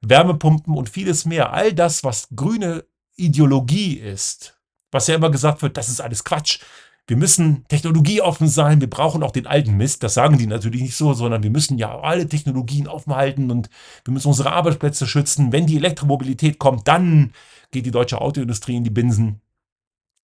Wärmepumpen 0.00 0.76
und 0.76 0.88
vieles 0.88 1.24
mehr. 1.24 1.52
All 1.52 1.72
das, 1.72 2.04
was 2.04 2.28
grüne 2.34 2.84
Ideologie 3.16 3.94
ist, 3.94 4.60
was 4.92 5.08
ja 5.08 5.16
immer 5.16 5.30
gesagt 5.30 5.62
wird, 5.62 5.76
das 5.76 5.88
ist 5.88 6.00
alles 6.00 6.22
Quatsch 6.22 6.60
wir 7.06 7.16
müssen 7.16 7.64
technologieoffen 7.68 8.48
sein, 8.48 8.80
wir 8.80 8.90
brauchen 8.90 9.22
auch 9.22 9.30
den 9.30 9.46
alten 9.46 9.76
Mist. 9.76 10.02
Das 10.02 10.14
sagen 10.14 10.38
die 10.38 10.46
natürlich 10.46 10.82
nicht 10.82 10.96
so, 10.96 11.14
sondern 11.14 11.42
wir 11.42 11.50
müssen 11.50 11.78
ja 11.78 12.00
alle 12.00 12.28
Technologien 12.28 12.88
offen 12.88 13.14
halten 13.14 13.50
und 13.50 13.70
wir 14.04 14.12
müssen 14.12 14.28
unsere 14.28 14.52
Arbeitsplätze 14.52 15.06
schützen. 15.06 15.52
Wenn 15.52 15.66
die 15.66 15.76
Elektromobilität 15.76 16.58
kommt, 16.58 16.88
dann 16.88 17.32
geht 17.70 17.86
die 17.86 17.92
deutsche 17.92 18.20
Autoindustrie 18.20 18.76
in 18.76 18.84
die 18.84 18.90
Binsen. 18.90 19.40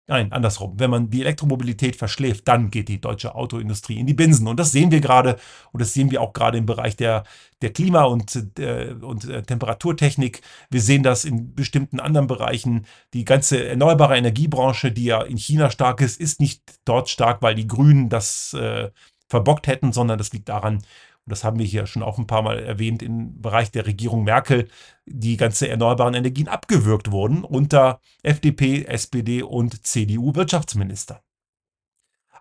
Nein, 0.09 0.31
andersrum. 0.31 0.79
Wenn 0.79 0.91
man 0.91 1.11
die 1.11 1.23
Elektromobilität 1.23 1.97
verschläft, 1.97 2.47
dann 2.47 2.71
geht 2.71 2.89
die 2.89 3.01
deutsche 3.01 3.35
Autoindustrie 3.35 3.99
in 3.99 4.07
die 4.07 4.15
Binsen. 4.15 4.47
Und 4.47 4.61
das 4.61 4.71
sehen 4.71 4.93
wir 4.93 5.01
gerade 5.01 5.37
und 5.73 5.81
das 5.81 5.95
sehen 5.95 6.13
wir 6.13 6.23
auch 6.23 6.33
gerade 6.33 6.59
im 6.59 6.67
Bereich 6.67 6.95
der, 6.95 7.25
der 7.61 7.73
Klima- 7.73 8.05
und, 8.05 8.37
äh, 8.61 8.95
und 9.01 9.29
äh, 9.29 9.43
Temperaturtechnik. 9.43 10.43
Wir 10.71 10.81
sehen 10.81 11.03
das 11.03 11.25
in 11.25 11.57
bestimmten 11.57 11.99
anderen 11.99 12.29
Bereichen. 12.29 12.87
Die 13.15 13.25
ganze 13.25 13.67
erneuerbare 13.67 14.17
Energiebranche, 14.17 14.93
die 14.93 15.07
ja 15.07 15.23
in 15.23 15.39
China 15.39 15.71
stark 15.71 16.01
ist, 16.01 16.21
ist 16.21 16.39
nicht 16.39 16.63
dort 16.85 17.09
stark, 17.09 17.43
weil 17.43 17.57
die 17.57 17.67
Grünen 17.67 18.09
das 18.09 18.55
äh, 18.55 18.91
verbockt 19.29 19.67
hätten, 19.67 19.93
sondern 19.93 20.19
das 20.19 20.33
liegt 20.33 20.49
daran, 20.49 20.85
das 21.27 21.45
haben 21.45 21.59
wir 21.59 21.67
hier 21.67 21.87
schon 21.87 22.03
auch 22.03 22.19
ein 22.19 22.27
paar 22.27 22.43
Mal 22.43 22.61
erwähnt, 22.61 23.03
im 23.03 23.41
Bereich 23.41 23.71
der 23.71 23.87
Regierung 23.87 24.25
Merkel 24.25 24.69
die 25.07 25.37
ganze 25.37 25.69
erneuerbaren 25.69 26.15
Energien 26.15 26.49
abgewürgt 26.49 27.11
wurden 27.11 27.45
unter 27.45 28.01
FDP, 28.23 28.85
SPD 28.85 29.43
und 29.43 29.85
CDU-Wirtschaftsminister. 29.87 31.23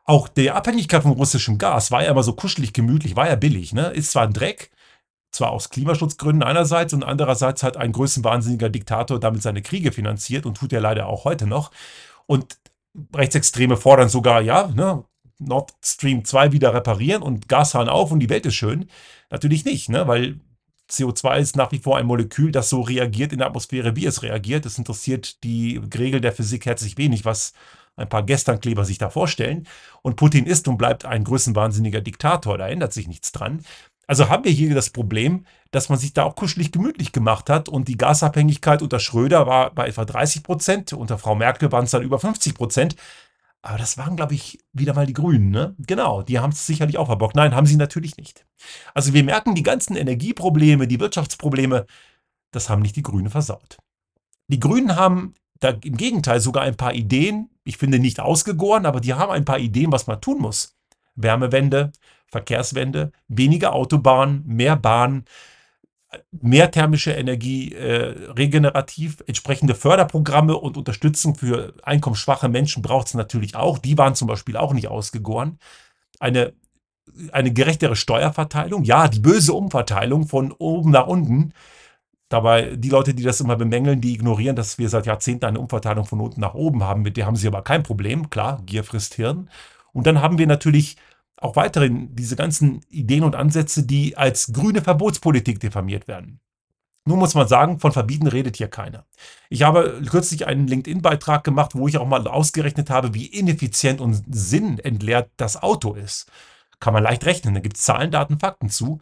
Auch 0.03 0.27
die 0.27 0.51
Abhängigkeit 0.51 1.01
von 1.01 1.13
russischem 1.13 1.57
Gas 1.57 1.89
war 1.89 2.03
ja 2.03 2.11
immer 2.11 2.21
so 2.21 2.33
kuschelig 2.33 2.73
gemütlich, 2.73 3.15
war 3.15 3.27
ja 3.27 3.35
billig, 3.35 3.73
ne? 3.73 3.87
Ist 3.87 4.11
zwar 4.11 4.23
ein 4.23 4.33
Dreck, 4.33 4.69
zwar 5.31 5.49
aus 5.49 5.69
Klimaschutzgründen 5.69 6.43
einerseits 6.43 6.93
und 6.93 7.03
andererseits 7.03 7.63
hat 7.63 7.77
ein 7.77 7.91
größenwahnsinniger 7.91 8.69
Diktator 8.69 9.19
damit 9.19 9.41
seine 9.41 9.63
Kriege 9.63 9.91
finanziert 9.91 10.45
und 10.45 10.57
tut 10.57 10.73
er 10.73 10.81
leider 10.81 11.07
auch 11.07 11.25
heute 11.25 11.47
noch. 11.47 11.71
Und 12.27 12.59
Rechtsextreme 13.13 13.77
fordern 13.77 14.09
sogar, 14.09 14.41
ja, 14.41 14.67
ne, 14.67 15.03
Nord 15.39 15.73
Stream 15.83 16.25
2 16.25 16.51
wieder 16.51 16.73
reparieren 16.73 17.21
und 17.21 17.49
Gashahn 17.49 17.89
auf 17.89 18.11
und 18.11 18.19
die 18.19 18.29
Welt 18.29 18.45
ist 18.45 18.55
schön. 18.55 18.89
Natürlich 19.29 19.65
nicht, 19.65 19.89
ne, 19.89 20.07
weil 20.07 20.39
CO2 20.89 21.39
ist 21.39 21.55
nach 21.55 21.71
wie 21.71 21.79
vor 21.79 21.97
ein 21.97 22.05
Molekül, 22.05 22.51
das 22.51 22.69
so 22.69 22.81
reagiert 22.81 23.31
in 23.31 23.39
der 23.39 23.47
Atmosphäre, 23.47 23.95
wie 23.95 24.05
es 24.05 24.23
reagiert. 24.23 24.65
Es 24.65 24.77
interessiert 24.77 25.43
die 25.43 25.81
Regel 25.97 26.21
der 26.21 26.31
Physik 26.31 26.65
herzlich 26.65 26.97
wenig, 26.97 27.25
was 27.25 27.53
ein 27.95 28.09
paar 28.09 28.23
Gesternkleber 28.23 28.85
sich 28.85 28.97
da 28.97 29.09
vorstellen. 29.09 29.67
Und 30.01 30.15
Putin 30.15 30.45
ist 30.45 30.67
und 30.67 30.77
bleibt 30.77 31.05
ein 31.05 31.23
größenwahnsinniger 31.23 32.01
Diktator, 32.01 32.57
da 32.57 32.67
ändert 32.67 32.93
sich 32.93 33.07
nichts 33.07 33.31
dran. 33.31 33.63
Also 34.07 34.29
haben 34.29 34.43
wir 34.43 34.51
hier 34.51 34.75
das 34.75 34.91
Problem, 34.91 35.45
dass 35.71 35.89
man 35.89 35.97
sich 35.97 36.13
da 36.13 36.23
auch 36.23 36.35
kuschelig 36.35 36.71
gemütlich 36.71 37.11
gemacht 37.11 37.49
hat 37.49 37.67
und 37.69 37.87
die 37.87 37.97
Gasabhängigkeit 37.97 38.83
unter 38.83 38.99
Schröder 38.99 39.47
war 39.47 39.73
bei 39.73 39.87
etwa 39.87 40.05
30 40.05 40.43
Prozent, 40.43 40.93
unter 40.93 41.17
Frau 41.17 41.33
Merkel 41.33 41.71
waren 41.71 41.85
es 41.85 41.91
dann 41.91 42.03
über 42.03 42.19
50 42.19 42.53
Prozent. 42.53 42.95
Aber 43.65 43.79
das 43.79 43.97
waren, 43.97 44.15
glaube 44.15 44.35
ich, 44.35 44.59
wieder 44.73 44.93
mal 44.93 45.07
die 45.07 45.13
Grünen, 45.13 45.49
ne? 45.49 45.75
Genau, 45.79 46.21
die 46.21 46.37
haben 46.37 46.51
es 46.51 46.67
sicherlich 46.67 46.99
auch 46.99 47.07
verbockt. 47.07 47.35
Nein, 47.35 47.55
haben 47.55 47.65
sie 47.65 47.77
natürlich 47.77 48.15
nicht. 48.15 48.45
Also 48.93 49.11
wir 49.11 49.23
merken, 49.23 49.55
die 49.55 49.63
ganzen 49.63 49.95
Energieprobleme, 49.95 50.87
die 50.87 50.99
Wirtschaftsprobleme, 50.99 51.87
das 52.51 52.69
haben 52.69 52.83
nicht 52.83 52.95
die 52.95 53.01
Grünen 53.01 53.31
versaut. 53.31 53.77
Die 54.49 54.59
Grünen 54.59 54.95
haben 54.95 55.33
da 55.59 55.69
im 55.69 55.97
Gegenteil 55.97 56.41
sogar 56.41 56.61
ein 56.61 56.77
paar 56.77 56.93
Ideen, 56.93 57.49
ich 57.63 57.77
finde 57.77 57.97
nicht 57.97 58.19
ausgegoren, 58.19 58.85
aber 58.85 59.01
die 59.01 59.15
haben 59.15 59.31
ein 59.31 59.45
paar 59.45 59.57
Ideen, 59.57 59.91
was 59.91 60.05
man 60.05 60.21
tun 60.21 60.37
muss. 60.37 60.77
Wärmewende, 61.15 61.91
Verkehrswende, 62.27 63.13
weniger 63.27 63.73
Autobahnen, 63.73 64.43
mehr 64.45 64.75
Bahn, 64.75 65.25
mehr 66.31 66.71
thermische 66.71 67.11
Energie, 67.11 67.73
äh, 67.73 68.31
regenerativ, 68.31 69.23
entsprechende 69.27 69.75
Förderprogramme 69.75 70.55
und 70.57 70.77
Unterstützung 70.77 71.35
für 71.35 71.73
einkommensschwache 71.83 72.49
Menschen 72.49 72.81
braucht 72.81 73.07
es 73.07 73.13
natürlich 73.13 73.55
auch. 73.55 73.77
Die 73.77 73.97
waren 73.97 74.15
zum 74.15 74.27
Beispiel 74.27 74.57
auch 74.57 74.73
nicht 74.73 74.87
ausgegoren. 74.87 75.59
Eine, 76.19 76.53
eine 77.31 77.51
gerechtere 77.53 77.95
Steuerverteilung, 77.95 78.83
ja, 78.83 79.07
die 79.07 79.19
böse 79.19 79.53
Umverteilung 79.53 80.27
von 80.27 80.51
oben 80.51 80.91
nach 80.91 81.07
unten. 81.07 81.53
Dabei, 82.29 82.75
die 82.75 82.89
Leute, 82.89 83.13
die 83.13 83.23
das 83.23 83.39
immer 83.39 83.55
bemängeln, 83.55 84.01
die 84.01 84.13
ignorieren, 84.13 84.55
dass 84.55 84.79
wir 84.79 84.89
seit 84.89 85.05
Jahrzehnten 85.05 85.45
eine 85.45 85.59
Umverteilung 85.59 86.05
von 86.05 86.19
unten 86.21 86.41
nach 86.41 86.55
oben 86.55 86.83
haben. 86.83 87.03
Mit 87.03 87.17
der 87.17 87.27
haben 87.27 87.35
sie 87.35 87.47
aber 87.47 87.61
kein 87.61 87.83
Problem. 87.83 88.29
Klar, 88.29 88.61
Gier 88.65 88.83
frisst 88.83 89.13
Hirn. 89.15 89.49
Und 89.93 90.07
dann 90.07 90.21
haben 90.21 90.37
wir 90.37 90.47
natürlich 90.47 90.97
auch 91.37 91.55
weiterhin 91.55 92.15
diese 92.15 92.35
ganzen 92.35 92.81
Ideen 92.89 93.23
und 93.23 93.35
Ansätze, 93.35 93.83
die 93.83 94.17
als 94.17 94.53
grüne 94.53 94.81
Verbotspolitik 94.81 95.59
diffamiert 95.59 96.07
werden. 96.07 96.39
Nun 97.07 97.19
muss 97.19 97.35
man 97.35 97.47
sagen, 97.47 97.79
von 97.79 97.91
Verbieten 97.91 98.25
redet 98.25 98.57
hier 98.57 98.67
keiner. 98.67 99.05
Ich 99.49 99.61
habe 99.61 100.01
kürzlich 100.09 100.47
einen 100.47 100.67
LinkedIn-Beitrag 100.67 101.43
gemacht, 101.43 101.75
wo 101.75 101.87
ich 101.87 101.99
auch 101.99 102.07
mal 102.07 102.27
ausgerechnet 102.27 102.89
habe, 102.89 103.13
wie 103.13 103.27
ineffizient 103.27 104.01
und 104.01 104.23
sinnentleert 104.31 105.29
das 105.37 105.61
Auto 105.61 105.93
ist. 105.93 106.31
Kann 106.79 106.93
man 106.93 107.03
leicht 107.03 107.25
rechnen, 107.25 107.53
da 107.53 107.59
gibt 107.59 107.77
es 107.77 107.83
Zahlen, 107.83 108.09
Daten, 108.09 108.39
Fakten 108.39 108.69
zu. 108.69 108.99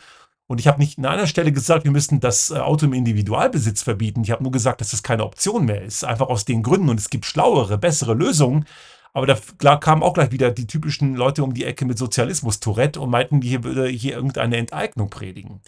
Und 0.48 0.60
ich 0.60 0.68
habe 0.68 0.80
nicht 0.80 1.00
an 1.00 1.06
einer 1.06 1.28
Stelle 1.28 1.54
gesagt, 1.54 1.86
wir 1.86 1.92
müssten 1.92 2.20
das 2.20 2.52
äh, 2.52 2.56
Auto 2.56 2.86
im 2.86 2.94
Individualbesitz 2.94 3.82
verbieten. 3.82 4.24
Ich 4.24 4.32
habe 4.32 4.44
nur 4.44 4.52
gesagt, 4.52 4.82
dass 4.82 4.92
es 4.92 5.02
keine 5.02 5.24
Option 5.24 5.66
mehr 5.66 5.82
ist. 5.82 6.04
Einfach 6.04 6.28
aus 6.28 6.44
den 6.44 6.62
Gründen. 6.62 6.90
Und 6.90 7.00
es 7.00 7.10
gibt 7.10 7.26
schlauere, 7.26 7.78
bessere 7.78 8.14
Lösungen, 8.14 8.66
aber 9.14 9.38
da 9.60 9.76
kamen 9.78 10.04
auch 10.04 10.14
gleich 10.14 10.32
wieder 10.32 10.52
die 10.52 10.68
typischen 10.68 11.16
Leute 11.16 11.44
um 11.44 11.54
die 11.54 11.66
Ecke 11.66 11.86
mit 11.86 11.98
Sozialismus 11.98 12.60
Tourette 12.60 13.00
und 13.00 13.12
meinten, 13.12 13.42
hier 13.42 13.64
würde 13.64 13.88
hier 13.88 14.16
irgendeine 14.16 14.58
Enteignung 14.58 15.10
predigen. 15.10 15.62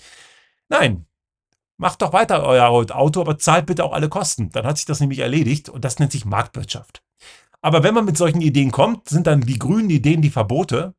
Nein, 0.68 1.06
macht 1.78 2.02
doch 2.02 2.12
weiter 2.12 2.44
euer 2.44 2.70
Auto, 2.70 3.22
aber 3.22 3.38
zahlt 3.38 3.68
bitte 3.68 3.84
auch 3.84 3.94
alle 3.94 4.10
Kosten. 4.10 4.50
Dann 4.50 4.66
hat 4.66 4.78
sich 4.78 4.86
das 4.86 5.00
nämlich 5.00 5.20
erledigt 5.20 5.70
und 5.70 5.86
das 5.86 6.00
nennt 6.00 6.12
sich 6.12 6.25
Marktwirtschaft. 6.25 7.04
Aber 7.62 7.84
wenn 7.84 7.94
man 7.94 8.06
mit 8.06 8.18
solchen 8.18 8.42
Ideen 8.42 8.72
kommt, 8.72 9.10
sind 9.10 9.28
dann 9.28 9.42
die 9.42 9.60
grünen 9.60 9.90
Ideen 9.90 10.22
die 10.22 10.30
Verbote 10.30 10.96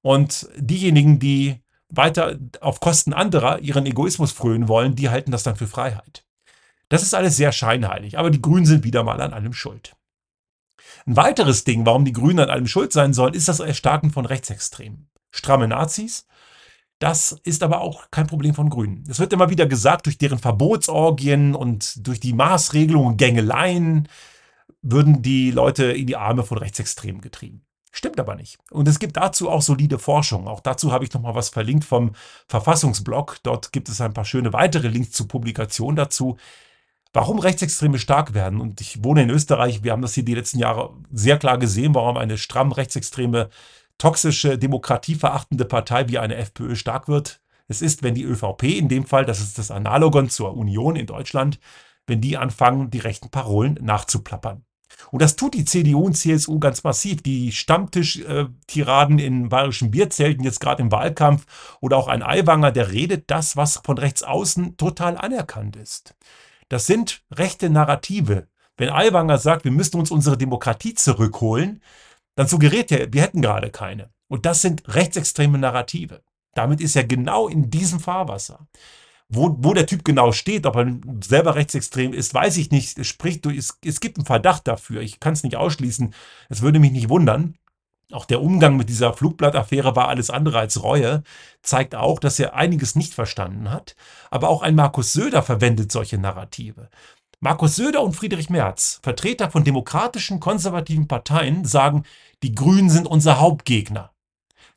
und 0.00 0.48
diejenigen, 0.56 1.18
die 1.18 1.60
weiter 1.88 2.38
auf 2.60 2.80
Kosten 2.80 3.12
anderer 3.12 3.58
ihren 3.60 3.84
Egoismus 3.84 4.32
frönen 4.32 4.68
wollen, 4.68 4.96
die 4.96 5.10
halten 5.10 5.30
das 5.30 5.42
dann 5.42 5.56
für 5.56 5.66
Freiheit. 5.66 6.24
Das 6.88 7.02
ist 7.02 7.14
alles 7.14 7.36
sehr 7.36 7.52
scheinheilig, 7.52 8.18
aber 8.18 8.30
die 8.30 8.42
Grünen 8.42 8.66
sind 8.66 8.84
wieder 8.84 9.04
mal 9.04 9.20
an 9.20 9.32
allem 9.32 9.52
schuld. 9.52 9.94
Ein 11.06 11.16
weiteres 11.16 11.64
Ding, 11.64 11.84
warum 11.84 12.04
die 12.04 12.12
Grünen 12.12 12.40
an 12.40 12.50
allem 12.50 12.66
schuld 12.66 12.92
sein 12.92 13.12
sollen, 13.12 13.34
ist 13.34 13.48
das 13.48 13.60
Erstarken 13.60 14.10
von 14.10 14.26
Rechtsextremen. 14.26 15.08
Stramme 15.30 15.68
Nazis. 15.68 16.26
Das 16.98 17.32
ist 17.42 17.64
aber 17.64 17.80
auch 17.80 18.12
kein 18.12 18.28
Problem 18.28 18.54
von 18.54 18.70
Grünen. 18.70 19.02
Es 19.08 19.18
wird 19.18 19.32
immer 19.32 19.50
wieder 19.50 19.66
gesagt, 19.66 20.06
durch 20.06 20.18
deren 20.18 20.38
Verbotsorgien 20.38 21.56
und 21.56 22.06
durch 22.06 22.20
die 22.20 22.32
Maßregelungen, 22.32 23.16
Gängeleien 23.16 24.08
würden 24.82 25.22
die 25.22 25.50
Leute 25.50 25.86
in 25.86 26.06
die 26.06 26.16
Arme 26.16 26.44
von 26.44 26.58
Rechtsextremen 26.58 27.20
getrieben. 27.20 27.64
Stimmt 27.90 28.20
aber 28.20 28.36
nicht. 28.36 28.58
Und 28.70 28.86
es 28.88 28.98
gibt 28.98 29.16
dazu 29.16 29.50
auch 29.50 29.62
solide 29.62 29.98
Forschung. 29.98 30.46
Auch 30.46 30.60
dazu 30.60 30.92
habe 30.92 31.04
ich 31.04 31.12
noch 31.12 31.20
mal 31.20 31.34
was 31.34 31.48
verlinkt 31.48 31.84
vom 31.84 32.12
Verfassungsblog. 32.48 33.38
Dort 33.42 33.72
gibt 33.72 33.88
es 33.88 34.00
ein 34.00 34.14
paar 34.14 34.24
schöne 34.24 34.52
weitere 34.52 34.88
Links 34.88 35.10
zu 35.10 35.26
Publikationen 35.26 35.96
dazu. 35.96 36.36
Warum 37.14 37.38
Rechtsextreme 37.38 37.98
stark 37.98 38.32
werden, 38.32 38.58
und 38.60 38.80
ich 38.80 39.04
wohne 39.04 39.22
in 39.22 39.30
Österreich, 39.30 39.84
wir 39.84 39.92
haben 39.92 40.00
das 40.00 40.14
hier 40.14 40.24
die 40.24 40.34
letzten 40.34 40.58
Jahre 40.58 40.94
sehr 41.12 41.38
klar 41.38 41.58
gesehen, 41.58 41.94
warum 41.94 42.16
eine 42.16 42.38
stramm 42.38 42.72
rechtsextreme, 42.72 43.50
toxische, 43.98 44.56
demokratieverachtende 44.56 45.66
Partei 45.66 46.08
wie 46.08 46.18
eine 46.18 46.36
FPÖ 46.36 46.74
stark 46.74 47.08
wird. 47.08 47.42
Es 47.68 47.82
ist, 47.82 48.02
wenn 48.02 48.14
die 48.14 48.24
ÖVP 48.24 48.62
in 48.62 48.88
dem 48.88 49.04
Fall, 49.04 49.26
das 49.26 49.40
ist 49.40 49.58
das 49.58 49.70
Analogon 49.70 50.30
zur 50.30 50.56
Union 50.56 50.96
in 50.96 51.04
Deutschland, 51.04 51.60
wenn 52.06 52.22
die 52.22 52.38
anfangen, 52.38 52.90
die 52.90 52.98
rechten 52.98 53.28
Parolen 53.28 53.78
nachzuplappern. 53.82 54.64
Und 55.10 55.20
das 55.20 55.36
tut 55.36 55.52
die 55.52 55.66
CDU 55.66 56.06
und 56.06 56.14
CSU 56.14 56.58
ganz 56.58 56.82
massiv. 56.82 57.22
Die 57.22 57.52
Stammtisch-Tiraden 57.52 59.18
in 59.18 59.50
bayerischen 59.50 59.90
Bierzelten, 59.90 60.44
jetzt 60.44 60.60
gerade 60.60 60.82
im 60.82 60.90
Wahlkampf, 60.90 61.44
oder 61.80 61.98
auch 61.98 62.08
ein 62.08 62.22
Aiwanger, 62.22 62.72
der 62.72 62.90
redet 62.90 63.30
das, 63.30 63.56
was 63.56 63.82
von 63.84 63.98
rechts 63.98 64.22
außen 64.22 64.78
total 64.78 65.18
anerkannt 65.18 65.76
ist. 65.76 66.14
Das 66.72 66.86
sind 66.86 67.22
rechte 67.30 67.68
Narrative. 67.68 68.48
Wenn 68.78 68.88
Aiwanger 68.88 69.36
sagt, 69.36 69.64
wir 69.64 69.70
müssten 69.70 69.98
uns 69.98 70.10
unsere 70.10 70.38
Demokratie 70.38 70.94
zurückholen, 70.94 71.82
dann 72.34 72.46
suggeriert 72.46 72.90
er, 72.90 73.12
wir 73.12 73.20
hätten 73.20 73.42
gerade 73.42 73.68
keine. 73.68 74.08
Und 74.26 74.46
das 74.46 74.62
sind 74.62 74.82
rechtsextreme 74.88 75.58
Narrative. 75.58 76.22
Damit 76.54 76.80
ist 76.80 76.96
er 76.96 77.04
genau 77.04 77.46
in 77.46 77.68
diesem 77.68 78.00
Fahrwasser. 78.00 78.66
Wo, 79.28 79.54
wo 79.58 79.74
der 79.74 79.84
Typ 79.84 80.02
genau 80.02 80.32
steht, 80.32 80.64
ob 80.64 80.76
er 80.76 80.98
selber 81.22 81.56
rechtsextrem 81.56 82.14
ist, 82.14 82.32
weiß 82.32 82.56
ich 82.56 82.70
nicht. 82.70 82.98
Es, 82.98 83.06
spricht, 83.06 83.44
es, 83.44 83.78
es 83.84 84.00
gibt 84.00 84.16
einen 84.16 84.24
Verdacht 84.24 84.66
dafür. 84.66 85.02
Ich 85.02 85.20
kann 85.20 85.34
es 85.34 85.42
nicht 85.42 85.56
ausschließen. 85.56 86.14
Es 86.48 86.62
würde 86.62 86.78
mich 86.78 86.92
nicht 86.92 87.10
wundern. 87.10 87.58
Auch 88.12 88.24
der 88.24 88.42
Umgang 88.42 88.76
mit 88.76 88.88
dieser 88.88 89.14
Flugblattaffäre 89.14 89.96
war 89.96 90.08
alles 90.08 90.30
andere 90.30 90.58
als 90.58 90.82
Reue, 90.82 91.22
zeigt 91.62 91.94
auch, 91.94 92.18
dass 92.18 92.38
er 92.38 92.54
einiges 92.54 92.94
nicht 92.94 93.14
verstanden 93.14 93.70
hat. 93.70 93.96
Aber 94.30 94.48
auch 94.48 94.62
ein 94.62 94.74
Markus 94.74 95.12
Söder 95.12 95.42
verwendet 95.42 95.90
solche 95.90 96.18
Narrative. 96.18 96.88
Markus 97.40 97.76
Söder 97.76 98.02
und 98.02 98.14
Friedrich 98.14 98.50
Merz, 98.50 99.00
Vertreter 99.02 99.50
von 99.50 99.64
demokratischen 99.64 100.40
konservativen 100.40 101.08
Parteien, 101.08 101.64
sagen, 101.64 102.04
die 102.42 102.54
Grünen 102.54 102.90
sind 102.90 103.06
unser 103.08 103.40
Hauptgegner. 103.40 104.12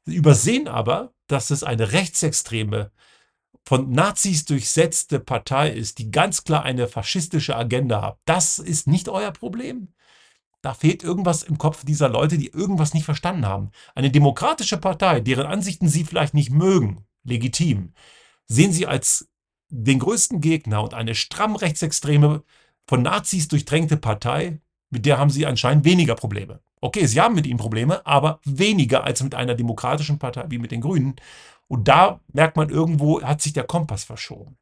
Sie 0.05 0.15
übersehen 0.15 0.67
aber, 0.67 1.11
dass 1.27 1.51
es 1.51 1.63
eine 1.63 1.91
rechtsextreme, 1.91 2.91
von 3.67 3.91
Nazis 3.91 4.45
durchsetzte 4.45 5.19
Partei 5.19 5.71
ist, 5.71 5.97
die 5.97 6.11
ganz 6.11 6.43
klar 6.43 6.63
eine 6.63 6.87
faschistische 6.87 7.55
Agenda 7.55 8.01
hat. 8.01 8.19
Das 8.25 8.59
ist 8.59 8.87
nicht 8.87 9.09
euer 9.09 9.31
Problem. 9.31 9.89
Da 10.65 10.73
fehlt 10.73 11.03
irgendwas 11.03 11.43
im 11.43 11.59
Kopf 11.59 11.85
dieser 11.85 12.09
Leute, 12.09 12.39
die 12.39 12.47
irgendwas 12.47 12.95
nicht 12.95 13.05
verstanden 13.05 13.45
haben. 13.45 13.69
Eine 13.93 14.09
demokratische 14.09 14.77
Partei, 14.77 15.19
deren 15.19 15.45
Ansichten 15.45 15.87
sie 15.87 16.03
vielleicht 16.03 16.33
nicht 16.33 16.49
mögen, 16.49 17.05
legitim, 17.23 17.93
sehen 18.47 18.73
sie 18.73 18.87
als 18.87 19.29
den 19.69 19.99
größten 19.99 20.41
Gegner 20.41 20.81
und 20.81 20.95
eine 20.95 21.13
stramm 21.13 21.55
rechtsextreme, 21.55 22.41
von 22.87 23.03
Nazis 23.03 23.47
durchtränkte 23.47 23.95
Partei, 23.95 24.59
mit 24.89 25.05
der 25.05 25.19
haben 25.19 25.29
sie 25.29 25.45
anscheinend 25.45 25.85
weniger 25.85 26.15
Probleme. 26.15 26.61
Okay, 26.81 27.05
sie 27.05 27.21
haben 27.21 27.35
mit 27.35 27.45
ihnen 27.45 27.59
Probleme, 27.59 28.03
aber 28.07 28.39
weniger 28.43 29.03
als 29.03 29.21
mit 29.21 29.35
einer 29.35 29.53
demokratischen 29.53 30.17
Partei 30.17 30.45
wie 30.49 30.57
mit 30.57 30.71
den 30.71 30.81
Grünen. 30.81 31.15
Und 31.67 31.87
da 31.87 32.21
merkt 32.33 32.57
man 32.57 32.69
irgendwo, 32.69 33.21
hat 33.21 33.39
sich 33.39 33.53
der 33.53 33.65
Kompass 33.65 34.03
verschoben. 34.03 34.57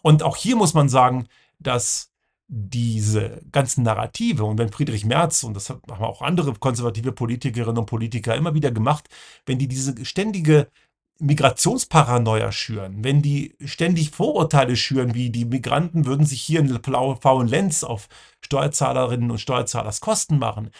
Und 0.00 0.22
auch 0.22 0.36
hier 0.36 0.56
muss 0.56 0.72
man 0.72 0.88
sagen, 0.88 1.28
dass 1.58 2.10
diese 2.48 3.42
ganzen 3.52 3.84
Narrative. 3.84 4.44
Und 4.44 4.58
wenn 4.58 4.72
Friedrich 4.72 5.04
Merz, 5.04 5.44
und 5.44 5.54
das 5.54 5.68
haben 5.68 5.82
auch 5.88 6.22
andere 6.22 6.54
konservative 6.54 7.12
Politikerinnen 7.12 7.78
und 7.78 7.86
Politiker 7.86 8.34
immer 8.34 8.54
wieder 8.54 8.70
gemacht, 8.70 9.08
wenn 9.46 9.58
die 9.58 9.68
diese 9.68 10.04
ständige 10.04 10.68
Migrationsparanoia 11.20 12.52
schüren, 12.52 13.04
wenn 13.04 13.22
die 13.22 13.54
ständig 13.64 14.10
Vorurteile 14.10 14.76
schüren, 14.76 15.14
wie 15.14 15.30
die 15.30 15.44
Migranten 15.44 16.06
würden 16.06 16.24
sich 16.24 16.40
hier 16.40 16.60
in 16.60 16.80
faulen 17.20 17.48
Lenz 17.48 17.82
auf 17.82 18.08
Steuerzahlerinnen 18.40 19.30
und 19.30 19.40
Steuerzahlers 19.40 20.00
Kosten 20.00 20.38
machen, 20.38 20.70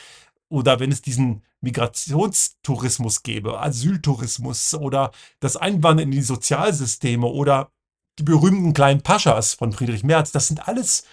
oder 0.49 0.81
wenn 0.81 0.93
es 0.93 1.03
diesen 1.03 1.43
Migrationstourismus 1.61 3.23
gäbe, 3.23 3.61
Asyltourismus 3.61 4.75
oder 4.75 5.11
das 5.41 5.57
Einwandern 5.57 6.07
in 6.07 6.13
die 6.13 6.23
Sozialsysteme 6.23 7.27
oder 7.27 7.71
die 8.19 8.23
berühmten 8.23 8.73
kleinen 8.73 9.03
Paschas 9.03 9.55
von 9.55 9.73
Friedrich 9.73 10.05
Merz, 10.05 10.33
das 10.33 10.47
sind 10.47 10.67
alles 10.67 11.05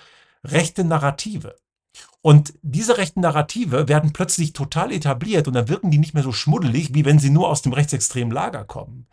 rechte 0.46 0.84
Narrative. 0.84 1.56
Und 2.22 2.54
diese 2.62 2.98
rechten 2.98 3.22
Narrative 3.22 3.88
werden 3.88 4.12
plötzlich 4.12 4.54
total 4.54 4.92
etabliert 4.92 5.48
und 5.48 5.54
dann 5.54 5.70
wirken 5.70 5.92
die 5.92 6.00
nicht 6.00 6.14
mehr 6.14 6.24
so 6.24 6.32
schmuddelig, 6.32 6.94
wie 6.96 7.06
wenn 7.06 7.20
sie 7.20 7.30
nur 7.30 7.50
aus 7.50 7.62
dem 7.62 7.74
rechtsextremen 7.74 8.34
Lager 8.34 8.66
kommen. 8.66 9.08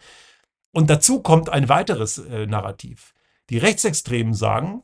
Und 0.73 0.89
dazu 0.89 1.21
kommt 1.21 1.51
ein 1.51 1.69
weiteres 1.69 2.19
äh, 2.19 2.47
Narrativ. 2.47 3.15
Die 3.51 3.59
Rechtsextremen 3.59 4.33
sagen, 4.33 4.83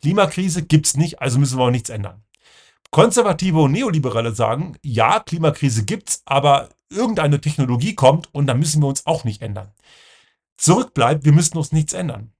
Klimakrise 0.00 0.62
gibt's 0.62 0.96
nicht, 0.96 1.20
also 1.20 1.38
müssen 1.38 1.58
wir 1.58 1.64
auch 1.64 1.70
nichts 1.70 1.90
ändern. 1.90 2.24
Konservative 2.90 3.60
und 3.60 3.72
Neoliberale 3.72 4.34
sagen, 4.34 4.76
ja, 4.82 5.20
Klimakrise 5.20 5.84
gibt's, 5.84 6.22
aber 6.24 6.70
irgendeine 6.88 7.40
Technologie 7.40 7.94
kommt 7.94 8.34
und 8.34 8.48
dann 8.48 8.58
müssen 8.58 8.82
wir 8.82 8.88
uns 8.88 9.06
auch 9.06 9.22
nicht 9.22 9.42
ändern. 9.42 9.72
Zurück 10.56 10.92
bleibt, 10.92 11.24
wir 11.24 11.32
müssen 11.32 11.56
uns 11.56 11.70
nichts 11.70 11.92
ändern. 11.92 12.32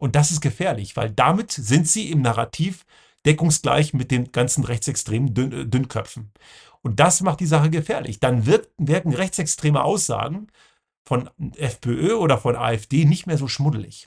Und 0.00 0.16
das 0.16 0.30
ist 0.30 0.40
gefährlich, 0.40 0.96
weil 0.96 1.10
damit 1.10 1.52
sind 1.52 1.86
sie 1.86 2.10
im 2.10 2.22
Narrativ 2.22 2.86
deckungsgleich 3.26 3.92
mit 3.92 4.10
den 4.10 4.32
ganzen 4.32 4.64
rechtsextremen 4.64 5.34
Dünn, 5.34 5.52
äh, 5.52 5.66
Dünnköpfen. 5.66 6.32
Und 6.80 6.98
das 7.00 7.20
macht 7.20 7.40
die 7.40 7.46
Sache 7.46 7.68
gefährlich. 7.68 8.18
Dann 8.18 8.46
wirken 8.46 9.12
rechtsextreme 9.12 9.84
Aussagen 9.84 10.46
von 11.04 11.28
FPÖ 11.56 12.14
oder 12.14 12.38
von 12.38 12.56
AfD 12.56 13.04
nicht 13.04 13.26
mehr 13.26 13.36
so 13.36 13.46
schmuddelig. 13.46 14.06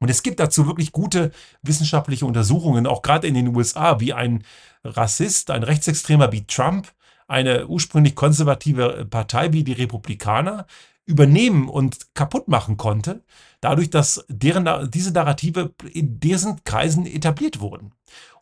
Und 0.00 0.08
es 0.08 0.24
gibt 0.24 0.40
dazu 0.40 0.66
wirklich 0.66 0.90
gute 0.90 1.30
wissenschaftliche 1.62 2.26
Untersuchungen, 2.26 2.88
auch 2.88 3.02
gerade 3.02 3.28
in 3.28 3.34
den 3.34 3.54
USA, 3.54 4.00
wie 4.00 4.12
ein 4.12 4.42
Rassist, 4.82 5.52
ein 5.52 5.62
Rechtsextremer 5.62 6.32
wie 6.32 6.44
Trump, 6.44 6.92
eine 7.28 7.68
ursprünglich 7.68 8.16
konservative 8.16 9.06
Partei 9.08 9.52
wie 9.52 9.62
die 9.62 9.74
Republikaner 9.74 10.66
übernehmen 11.10 11.68
und 11.68 12.14
kaputt 12.14 12.48
machen 12.48 12.76
konnte, 12.76 13.24
dadurch, 13.60 13.90
dass 13.90 14.24
deren, 14.28 14.90
diese 14.90 15.10
Narrative 15.10 15.74
in 15.92 16.20
diesen 16.20 16.62
Kreisen 16.64 17.04
etabliert 17.04 17.60
wurden. 17.60 17.92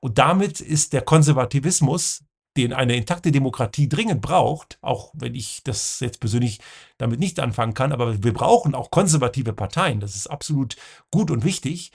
Und 0.00 0.18
damit 0.18 0.60
ist 0.60 0.92
der 0.92 1.02
Konservativismus 1.02 2.22
den 2.56 2.72
eine 2.72 2.96
intakte 2.96 3.30
Demokratie 3.30 3.88
dringend 3.88 4.20
braucht, 4.20 4.78
auch 4.80 5.12
wenn 5.14 5.36
ich 5.36 5.62
das 5.62 6.00
jetzt 6.00 6.18
persönlich 6.18 6.60
damit 6.98 7.20
nicht 7.20 7.38
anfangen 7.38 7.72
kann, 7.72 7.92
aber 7.92 8.22
wir 8.24 8.32
brauchen 8.32 8.74
auch 8.74 8.90
konservative 8.90 9.52
Parteien, 9.52 10.00
das 10.00 10.16
ist 10.16 10.26
absolut 10.26 10.76
gut 11.12 11.30
und 11.30 11.44
wichtig. 11.44 11.92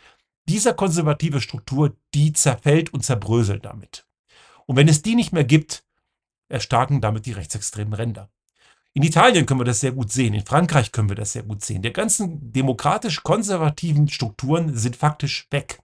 Dieser 0.48 0.74
konservative 0.74 1.42
Struktur, 1.42 1.98
die 2.14 2.32
zerfällt 2.32 2.94
und 2.94 3.04
zerbröselt 3.04 3.66
damit. 3.66 4.06
Und 4.66 4.78
wenn 4.78 4.88
es 4.88 5.02
die 5.02 5.16
nicht 5.16 5.34
mehr 5.34 5.44
gibt, 5.44 5.84
erstarken 6.48 7.02
damit 7.02 7.26
die 7.26 7.34
rechtsextremen 7.34 7.94
Ränder. 7.94 8.30
In 8.96 9.02
Italien 9.02 9.48
können 9.48 9.60
wir 9.60 9.66
das 9.66 9.80
sehr 9.80 9.92
gut 9.92 10.12
sehen, 10.12 10.36
in 10.36 10.46
Frankreich 10.46 10.92
können 10.92 11.10
wir 11.10 11.16
das 11.16 11.34
sehr 11.34 11.42
gut 11.42 11.66
sehen. 11.66 11.82
Die 11.82 11.92
ganzen 11.92 12.52
demokratisch-konservativen 12.52 14.08
Strukturen 14.08 14.78
sind 14.78 14.96
faktisch 14.96 15.48
weg. 15.50 15.80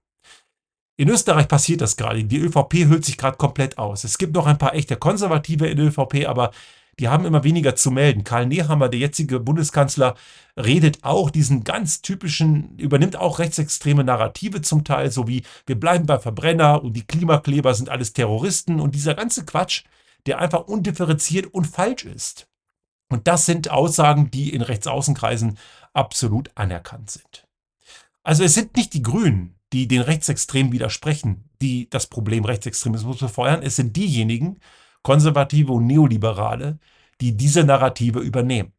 In 0.96 1.10
Österreich 1.10 1.48
passiert 1.48 1.82
das 1.82 1.98
gerade. 1.98 2.24
Die 2.24 2.38
ÖVP 2.38 2.86
hüllt 2.88 3.06
sich 3.06 3.18
gerade 3.18 3.38
komplett 3.38 3.80
aus. 3.80 4.04
Es 4.04 4.20
gibt 4.20 4.36
noch 4.36 4.46
ein 4.46 4.60
paar 4.60 4.76
echte 4.76 4.96
Konservative 4.96 5.66
in 5.66 5.78
der 5.78 5.88
ÖVP, 5.88 6.28
aber 6.28 6.52
die 7.00 7.08
haben 7.08 7.26
immer 7.26 7.44
weniger 7.44 7.76
zu 7.76 7.90
melden. 7.90 8.26
Karl 8.26 8.46
Nehammer, 8.46 8.90
der 8.90 9.00
jetzige 9.00 9.40
Bundeskanzler, 9.40 10.16
redet 10.58 11.04
auch 11.04 11.32
diesen 11.32 11.64
ganz 11.64 12.02
typischen, 12.02 12.78
übernimmt 12.78 13.16
auch 13.16 13.40
rechtsextreme 13.40 14.04
Narrative 14.04 14.62
zum 14.62 14.84
Teil, 14.84 15.10
so 15.10 15.28
wie 15.28 15.44
wir 15.66 15.80
bleiben 15.80 16.06
bei 16.06 16.20
Verbrenner 16.20 16.84
und 16.84 16.94
die 16.94 17.08
Klimakleber 17.08 17.74
sind 17.74 17.90
alles 17.90 18.14
Terroristen 18.14 18.80
und 18.80 18.94
dieser 18.94 19.16
ganze 19.16 19.46
Quatsch, 19.46 19.84
der 20.28 20.40
einfach 20.40 20.68
undifferenziert 20.68 21.48
und 21.48 21.66
falsch 21.66 22.06
ist. 22.06 22.50
Und 23.10 23.28
das 23.28 23.46
sind 23.46 23.70
Aussagen, 23.70 24.32
die 24.32 24.54
in 24.54 24.62
Rechtsaußenkreisen 24.62 25.58
absolut 25.94 26.52
anerkannt 26.56 27.10
sind. 27.10 27.48
Also 28.24 28.44
es 28.44 28.54
sind 28.54 28.76
nicht 28.78 28.94
die 28.94 29.02
Grünen, 29.02 29.56
die 29.74 29.88
den 29.88 30.02
Rechtsextremen 30.02 30.72
widersprechen, 30.72 31.50
die 31.62 31.90
das 31.90 32.08
Problem 32.08 32.46
Rechtsextremismus 32.46 33.20
befeuern. 33.20 33.62
Es 33.64 33.76
sind 33.76 33.96
diejenigen, 33.96 34.60
Konservative 35.02 35.72
und 35.72 35.88
Neoliberale, 35.88 36.80
die 37.22 37.36
diese 37.36 37.64
Narrative 37.64 38.20
übernehmen. 38.20 38.74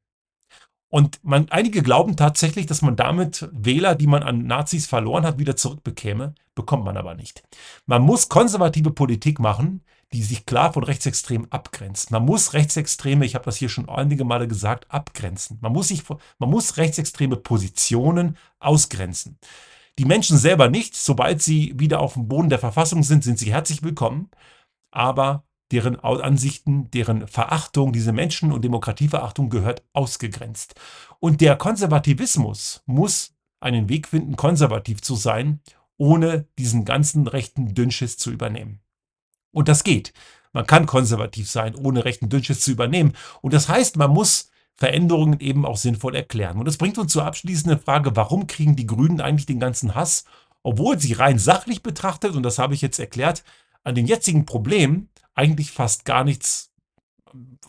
Und 0.89 1.23
man, 1.23 1.49
einige 1.50 1.83
glauben 1.83 2.17
tatsächlich, 2.17 2.67
dass 2.67 2.83
man 2.83 2.97
damit 2.97 3.49
Wähler, 3.52 3.95
die 3.95 4.09
man 4.09 4.25
an 4.25 4.47
Nazis 4.47 4.87
verloren 4.87 5.25
hat, 5.25 5.39
wieder 5.39 5.57
zurückbekäme. 5.57 6.35
Bekommt 6.57 6.85
man 6.85 6.97
aber 6.97 7.15
nicht. 7.15 7.43
Man 7.87 8.02
muss 8.02 8.28
konservative 8.28 8.91
Politik 8.91 9.39
machen, 9.39 9.83
die 10.13 10.23
sich 10.23 10.45
klar 10.45 10.73
von 10.73 10.83
Rechtsextremen 10.83 11.51
abgrenzt. 11.53 12.11
Man 12.11 12.25
muss 12.25 12.53
Rechtsextreme, 12.53 13.25
ich 13.25 13.35
habe 13.35 13.45
das 13.45 13.57
hier 13.57 13.69
schon 13.69 13.89
einige 13.89 14.25
Male 14.25 14.49
gesagt, 14.49 14.91
abgrenzen. 14.91 15.59
Man 15.61 15.73
muss, 15.73 15.89
sich, 15.89 16.03
man 16.39 16.51
muss 16.51 16.77
rechtsextreme 16.77 17.37
Positionen 17.37 18.37
ausgrenzen. 18.59 19.39
Die 19.99 20.05
Menschen 20.05 20.37
selber 20.37 20.69
nicht. 20.69 20.97
Sobald 20.97 21.43
sie 21.43 21.75
wieder 21.79 22.01
auf 22.01 22.15
dem 22.15 22.27
Boden 22.27 22.49
der 22.49 22.59
Verfassung 22.59 23.03
sind, 23.03 23.23
sind 23.23 23.39
sie 23.39 23.53
herzlich 23.53 23.83
willkommen. 23.83 24.31
Aber 24.91 25.45
deren 25.71 26.01
Ansichten, 26.01 26.91
deren 26.91 27.29
Verachtung, 27.29 27.93
diese 27.93 28.13
Menschen- 28.13 28.53
und 28.53 28.65
Demokratieverachtung 28.65 29.51
gehört 29.51 29.85
ausgegrenzt. 29.93 30.75
Und 31.21 31.41
der 31.41 31.57
Konservativismus 31.57 32.83
muss 32.87 33.35
einen 33.61 33.89
Weg 33.89 34.09
finden, 34.09 34.37
konservativ 34.37 35.03
zu 35.03 35.15
sein, 35.15 35.61
ohne 35.97 36.49
diesen 36.59 36.85
ganzen 36.85 37.27
rechten 37.27 37.75
Dünnschiss 37.75 38.17
zu 38.17 38.31
übernehmen. 38.33 38.81
Und 39.52 39.69
das 39.69 39.84
geht. 39.84 40.13
Man 40.52 40.67
kann 40.67 40.86
konservativ 40.86 41.50
sein, 41.50 41.75
ohne 41.75 42.04
rechten 42.04 42.28
Dünnschiss 42.28 42.60
zu 42.60 42.73
übernehmen. 42.73 43.15
Und 43.41 43.52
das 43.52 43.69
heißt, 43.69 43.97
man 43.97 44.10
muss 44.10 44.50
Veränderungen 44.76 45.41
eben 45.41 45.67
auch 45.67 45.76
sinnvoll 45.76 46.17
erklären. 46.17 46.58
Und 46.58 46.65
das 46.65 46.78
bringt 46.78 46.99
uns 46.99 47.13
zur 47.13 47.25
abschließenden 47.25 47.80
Frage, 47.80 48.17
warum 48.17 48.47
kriegen 48.47 48.76
die 48.76 48.86
Grünen 48.86 49.21
eigentlich 49.21 49.47
den 49.47 49.60
ganzen 49.60 49.95
Hass, 49.95 50.25
obwohl 50.63 50.99
sie 50.99 51.13
rein 51.13 51.39
sachlich 51.39 51.82
betrachtet, 51.82 52.34
und 52.34 52.43
das 52.43 52.58
habe 52.58 52.75
ich 52.75 52.80
jetzt 52.80 52.99
erklärt, 52.99 53.45
an 53.84 53.95
den 53.95 54.06
jetzigen 54.06 54.47
Problemen 54.47 55.08
eigentlich 55.34 55.71
fast 55.71 56.04
gar 56.04 56.25
nichts, 56.25 56.73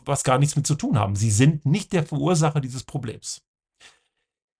was 0.06 0.24
gar 0.24 0.40
nichts 0.40 0.56
mit 0.56 0.66
zu 0.66 0.76
tun 0.76 0.98
haben. 0.98 1.16
Sie 1.16 1.32
sind 1.32 1.66
nicht 1.66 1.94
der 1.94 2.06
Verursacher 2.06 2.62
dieses 2.62 2.84
Problems. 2.84 3.42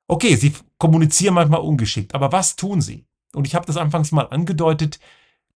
Okay, 0.08 0.36
sie 0.36 0.54
kommunizieren 0.78 1.34
manchmal 1.34 1.62
ungeschickt, 1.62 2.14
aber 2.14 2.32
was 2.32 2.58
tun 2.58 2.82
sie? 2.82 3.06
Und 3.34 3.48
ich 3.48 3.56
habe 3.56 3.66
das 3.66 3.78
anfangs 3.78 4.12
mal 4.12 4.28
angedeutet, 4.28 5.00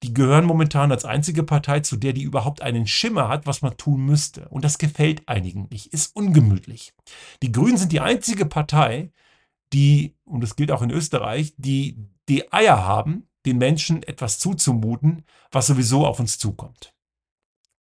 die 0.06 0.14
gehören 0.14 0.46
momentan 0.46 0.92
als 0.92 1.04
einzige 1.04 1.42
Partei 1.42 1.80
zu 1.80 1.98
der, 1.98 2.14
die 2.14 2.22
überhaupt 2.22 2.62
einen 2.62 2.86
Schimmer 2.86 3.28
hat, 3.28 3.48
was 3.48 3.64
man 3.64 3.76
tun 3.76 4.06
müsste. 4.06 4.48
Und 4.50 4.64
das 4.64 4.78
gefällt 4.78 5.28
einigen 5.28 5.68
nicht, 5.72 5.88
ist 5.88 6.16
ungemütlich. 6.16 6.94
Die 7.42 7.52
Grünen 7.52 7.78
sind 7.78 7.92
die 7.92 8.02
einzige 8.02 8.46
Partei, 8.46 9.12
die, 9.74 10.14
und 10.24 10.42
das 10.42 10.56
gilt 10.56 10.72
auch 10.72 10.84
in 10.84 10.92
Österreich, 10.92 11.56
die 11.58 11.98
die 12.30 12.54
Eier 12.54 12.86
haben, 12.86 13.28
den 13.48 13.58
Menschen 13.58 14.04
etwas 14.04 14.38
zuzumuten, 14.38 15.24
was 15.52 15.66
sowieso 15.66 16.06
auf 16.06 16.20
uns 16.20 16.38
zukommt. 16.38 16.94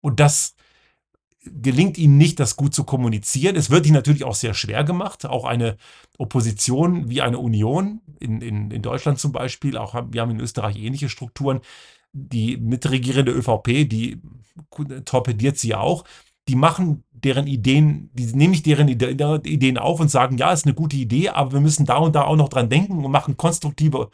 Und 0.01 0.19
das 0.19 0.55
gelingt 1.43 1.99
ihnen 1.99 2.17
nicht, 2.17 2.39
das 2.39 2.55
gut 2.55 2.73
zu 2.73 2.85
kommunizieren. 2.85 3.55
Es 3.55 3.69
wird 3.69 3.85
ihnen 3.85 3.93
natürlich 3.93 4.23
auch 4.23 4.33
sehr 4.33 4.55
schwer 4.55 4.83
gemacht. 4.83 5.27
Auch 5.27 5.45
eine 5.45 5.77
Opposition 6.17 7.07
wie 7.07 7.21
eine 7.21 7.37
Union 7.37 8.01
in, 8.19 8.41
in, 8.41 8.71
in 8.71 8.81
Deutschland 8.81 9.19
zum 9.19 9.31
Beispiel, 9.31 9.77
auch 9.77 9.93
wir 10.09 10.21
haben 10.21 10.31
in 10.31 10.39
Österreich 10.39 10.77
ähnliche 10.77 11.09
Strukturen, 11.09 11.61
die 12.17 12.55
mitregierende 12.57 13.33
ÖVP, 13.33 13.89
die 13.89 14.21
torpediert 15.03 15.57
sie 15.57 15.75
auch, 15.75 16.05
die 16.47 16.55
machen 16.55 17.03
deren 17.11 17.45
Ideen, 17.45 18.09
die 18.13 18.25
nehme 18.27 18.53
ich 18.53 18.63
deren 18.63 18.87
Ideen 18.87 19.77
auf 19.77 19.99
und 19.99 20.09
sagen, 20.09 20.37
ja, 20.37 20.53
ist 20.53 20.65
eine 20.65 20.75
gute 20.75 20.95
Idee, 20.95 21.29
aber 21.29 21.53
wir 21.53 21.59
müssen 21.59 21.85
da 21.85 21.97
und 21.97 22.15
da 22.15 22.23
auch 22.23 22.37
noch 22.37 22.49
dran 22.49 22.69
denken 22.69 23.03
und 23.03 23.11
machen 23.11 23.35
konstruktive 23.35 24.09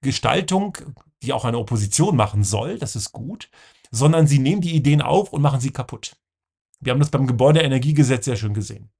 Gestaltung, 0.00 0.76
die 1.22 1.32
auch 1.32 1.44
eine 1.44 1.58
Opposition 1.58 2.16
machen 2.16 2.42
soll, 2.42 2.78
das 2.78 2.96
ist 2.96 3.12
gut, 3.12 3.50
sondern 3.90 4.26
sie 4.26 4.40
nehmen 4.40 4.60
die 4.60 4.74
Ideen 4.74 5.00
auf 5.00 5.32
und 5.32 5.40
machen 5.40 5.60
sie 5.60 5.70
kaputt. 5.70 6.16
Wir 6.80 6.92
haben 6.92 7.00
das 7.00 7.10
beim 7.10 7.26
Gebäudeenergiegesetz 7.26 8.24
sehr 8.24 8.36
schön 8.36 8.54
gesehen. 8.54 8.90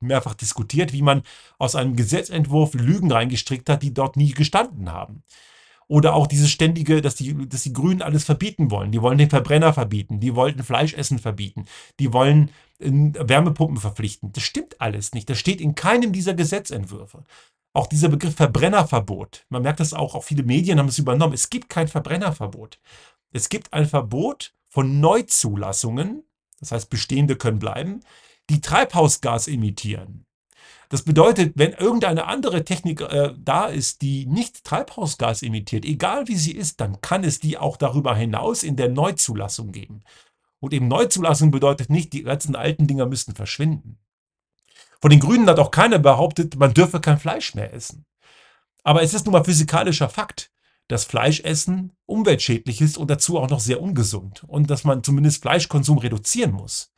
Mehrfach 0.00 0.34
diskutiert, 0.34 0.92
wie 0.92 1.02
man 1.02 1.22
aus 1.58 1.74
einem 1.74 1.96
Gesetzentwurf 1.96 2.74
Lügen 2.74 3.10
reingestrickt 3.10 3.68
hat, 3.68 3.82
die 3.82 3.92
dort 3.92 4.16
nie 4.16 4.30
gestanden 4.30 4.92
haben. 4.92 5.24
Oder 5.86 6.14
auch 6.14 6.26
dieses 6.26 6.50
ständige, 6.50 7.02
dass 7.02 7.14
die, 7.14 7.48
dass 7.48 7.62
die 7.62 7.72
Grünen 7.72 8.02
alles 8.02 8.24
verbieten 8.24 8.70
wollen. 8.70 8.90
Die 8.90 9.02
wollen 9.02 9.18
den 9.18 9.30
Verbrenner 9.30 9.72
verbieten, 9.72 10.20
die 10.20 10.34
wollten 10.34 10.62
Fleischessen 10.62 11.18
verbieten, 11.18 11.66
die 12.00 12.12
wollen 12.12 12.50
äh, 12.78 12.90
Wärmepumpen 12.90 13.78
verpflichten. 13.78 14.32
Das 14.32 14.44
stimmt 14.44 14.80
alles 14.80 15.12
nicht. 15.12 15.28
Das 15.28 15.38
steht 15.38 15.60
in 15.60 15.74
keinem 15.74 16.12
dieser 16.12 16.34
Gesetzentwürfe. 16.34 17.24
Auch 17.72 17.86
dieser 17.86 18.08
Begriff 18.08 18.36
Verbrennerverbot. 18.36 19.46
Man 19.48 19.62
merkt 19.62 19.80
das 19.80 19.94
auch, 19.94 20.14
auch 20.14 20.24
viele 20.24 20.44
Medien 20.44 20.78
haben 20.78 20.88
es 20.88 20.98
übernommen. 20.98 21.34
Es 21.34 21.50
gibt 21.50 21.68
kein 21.68 21.88
Verbrennerverbot. 21.88 22.78
Es 23.32 23.48
gibt 23.48 23.72
ein 23.72 23.86
Verbot 23.86 24.54
von 24.68 25.00
Neuzulassungen, 25.00 26.22
das 26.60 26.72
heißt 26.72 26.88
bestehende 26.88 27.36
können 27.36 27.58
bleiben, 27.58 28.00
die 28.48 28.60
Treibhausgas 28.60 29.48
emittieren. 29.48 30.24
Das 30.88 31.02
bedeutet, 31.02 31.52
wenn 31.56 31.72
irgendeine 31.72 32.26
andere 32.26 32.64
Technik 32.64 33.00
äh, 33.00 33.32
da 33.38 33.66
ist, 33.66 34.02
die 34.02 34.26
nicht 34.26 34.64
Treibhausgas 34.64 35.42
emittiert, 35.42 35.84
egal 35.84 36.28
wie 36.28 36.36
sie 36.36 36.52
ist, 36.52 36.80
dann 36.80 37.00
kann 37.00 37.24
es 37.24 37.40
die 37.40 37.58
auch 37.58 37.76
darüber 37.76 38.14
hinaus 38.14 38.62
in 38.62 38.76
der 38.76 38.88
Neuzulassung 38.88 39.72
geben. 39.72 40.02
Und 40.60 40.72
eben 40.72 40.88
Neuzulassung 40.88 41.50
bedeutet 41.50 41.90
nicht, 41.90 42.12
die 42.12 42.22
ganzen 42.22 42.56
alten 42.56 42.86
Dinger 42.86 43.06
müssten 43.06 43.34
verschwinden. 43.34 43.98
Von 45.00 45.10
den 45.10 45.20
Grünen 45.20 45.48
hat 45.48 45.58
auch 45.58 45.70
keiner 45.70 45.98
behauptet, 45.98 46.56
man 46.56 46.72
dürfe 46.72 47.00
kein 47.00 47.18
Fleisch 47.18 47.54
mehr 47.54 47.74
essen. 47.74 48.06
Aber 48.82 49.02
es 49.02 49.12
ist 49.12 49.26
nun 49.26 49.32
mal 49.32 49.44
physikalischer 49.44 50.08
Fakt, 50.08 50.50
dass 50.88 51.04
Fleischessen 51.04 51.92
umweltschädlich 52.06 52.80
ist 52.80 52.98
und 52.98 53.10
dazu 53.10 53.38
auch 53.38 53.48
noch 53.48 53.60
sehr 53.60 53.80
ungesund 53.80 54.44
und 54.44 54.70
dass 54.70 54.84
man 54.84 55.02
zumindest 55.02 55.42
Fleischkonsum 55.42 55.98
reduzieren 55.98 56.52
muss. 56.52 56.93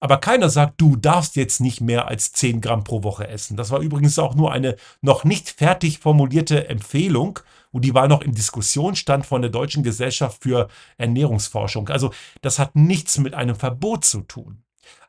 Aber 0.00 0.16
keiner 0.16 0.48
sagt, 0.48 0.80
du 0.80 0.96
darfst 0.96 1.36
jetzt 1.36 1.60
nicht 1.60 1.82
mehr 1.82 2.08
als 2.08 2.32
10 2.32 2.62
Gramm 2.62 2.84
pro 2.84 3.02
Woche 3.02 3.28
essen. 3.28 3.56
Das 3.56 3.70
war 3.70 3.80
übrigens 3.80 4.18
auch 4.18 4.34
nur 4.34 4.50
eine 4.50 4.76
noch 5.02 5.24
nicht 5.24 5.50
fertig 5.50 5.98
formulierte 5.98 6.68
Empfehlung 6.68 7.38
und 7.70 7.84
die 7.84 7.94
war 7.94 8.08
noch 8.08 8.22
in 8.22 8.34
Diskussionsstand 8.34 9.26
von 9.26 9.42
der 9.42 9.50
Deutschen 9.50 9.82
Gesellschaft 9.82 10.42
für 10.42 10.68
Ernährungsforschung. 10.96 11.90
Also 11.90 12.12
das 12.40 12.58
hat 12.58 12.74
nichts 12.74 13.18
mit 13.18 13.34
einem 13.34 13.54
Verbot 13.54 14.04
zu 14.04 14.22
tun. 14.22 14.62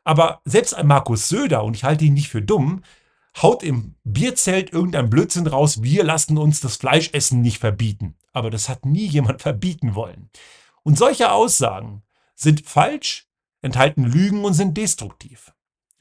Aber 0.04 0.40
selbst 0.44 0.74
ein 0.74 0.86
Markus 0.86 1.28
Söder, 1.28 1.64
und 1.64 1.74
ich 1.74 1.84
halte 1.84 2.04
ihn 2.04 2.14
nicht 2.14 2.28
für 2.28 2.42
dumm, 2.42 2.82
haut 3.40 3.62
im 3.62 3.94
Bierzelt 4.04 4.72
irgendein 4.72 5.08
Blödsinn 5.08 5.46
raus, 5.46 5.82
wir 5.82 6.04
lassen 6.04 6.36
uns 6.36 6.60
das 6.60 6.76
Fleischessen 6.76 7.40
nicht 7.40 7.58
verbieten. 7.58 8.14
Aber 8.32 8.50
das 8.50 8.68
hat 8.68 8.84
nie 8.84 9.06
jemand 9.06 9.42
verbieten 9.42 9.94
wollen. 9.94 10.28
Und 10.82 10.98
solche 10.98 11.32
Aussagen 11.32 12.02
sind 12.34 12.66
falsch 12.66 13.28
enthalten 13.62 14.04
Lügen 14.04 14.44
und 14.44 14.54
sind 14.54 14.76
destruktiv. 14.76 15.52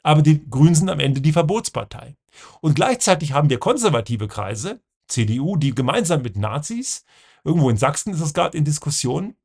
Aber 0.04 0.22
die 0.22 0.50
Grünen 0.50 0.76
sind 0.76 0.90
am 0.90 1.00
Ende 1.00 1.22
die 1.22 1.32
Verbotspartei. 1.32 2.18
Und 2.60 2.76
gleichzeitig 2.76 3.34
haben 3.34 3.50
wir 3.50 3.60
konservative 3.60 4.28
Kreise, 4.28 4.82
CDU, 5.08 5.58
die 5.58 5.76
gemeinsam 5.76 6.22
mit 6.22 6.38
Nazis, 6.38 7.06
irgendwo 7.44 7.70
in 7.70 7.78
Sachsen 7.78 8.14
ist 8.14 8.22
es 8.22 8.34
gerade 8.34 8.58
in 8.58 8.66
Diskussion, 8.66 9.36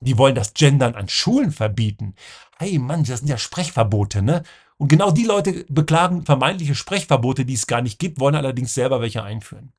die 0.00 0.18
wollen 0.18 0.34
das 0.34 0.54
Gendern 0.54 0.94
an 0.94 1.08
Schulen 1.08 1.52
verbieten. 1.52 2.14
Hey 2.58 2.78
Mann, 2.78 3.04
das 3.04 3.20
sind 3.20 3.28
ja 3.28 3.38
Sprechverbote, 3.38 4.22
ne? 4.22 4.42
Und 4.78 4.88
genau 4.88 5.10
die 5.10 5.24
Leute 5.24 5.64
beklagen 5.68 6.26
vermeintliche 6.26 6.74
Sprechverbote, 6.74 7.46
die 7.46 7.54
es 7.54 7.66
gar 7.66 7.80
nicht 7.80 7.98
gibt, 7.98 8.20
wollen 8.20 8.34
allerdings 8.34 8.74
selber 8.74 9.00
welche 9.00 9.22
einführen. 9.22 9.72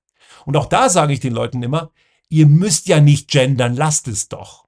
Und 0.45 0.57
auch 0.57 0.65
da 0.65 0.89
sage 0.89 1.13
ich 1.13 1.19
den 1.19 1.33
Leuten 1.33 1.61
immer, 1.61 1.91
ihr 2.29 2.47
müsst 2.47 2.87
ja 2.87 2.99
nicht 2.99 3.29
gendern, 3.29 3.75
lasst 3.75 4.07
es 4.07 4.27
doch 4.27 4.66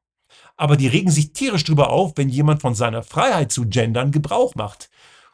aber 0.59 0.75
die 0.75 0.87
regen 0.87 1.09
sich 1.09 1.31
tierisch 1.31 1.63
drüber 1.63 1.89
auf, 1.89 2.13
wenn 2.17 2.27
jemand 2.27 2.61
von 2.61 2.75
seiner 2.75 3.01
Freiheit 3.01 3.49
zu 3.51 3.65
gendern 3.65 4.11
Gebrauch 4.11 4.55
macht. 4.55 4.89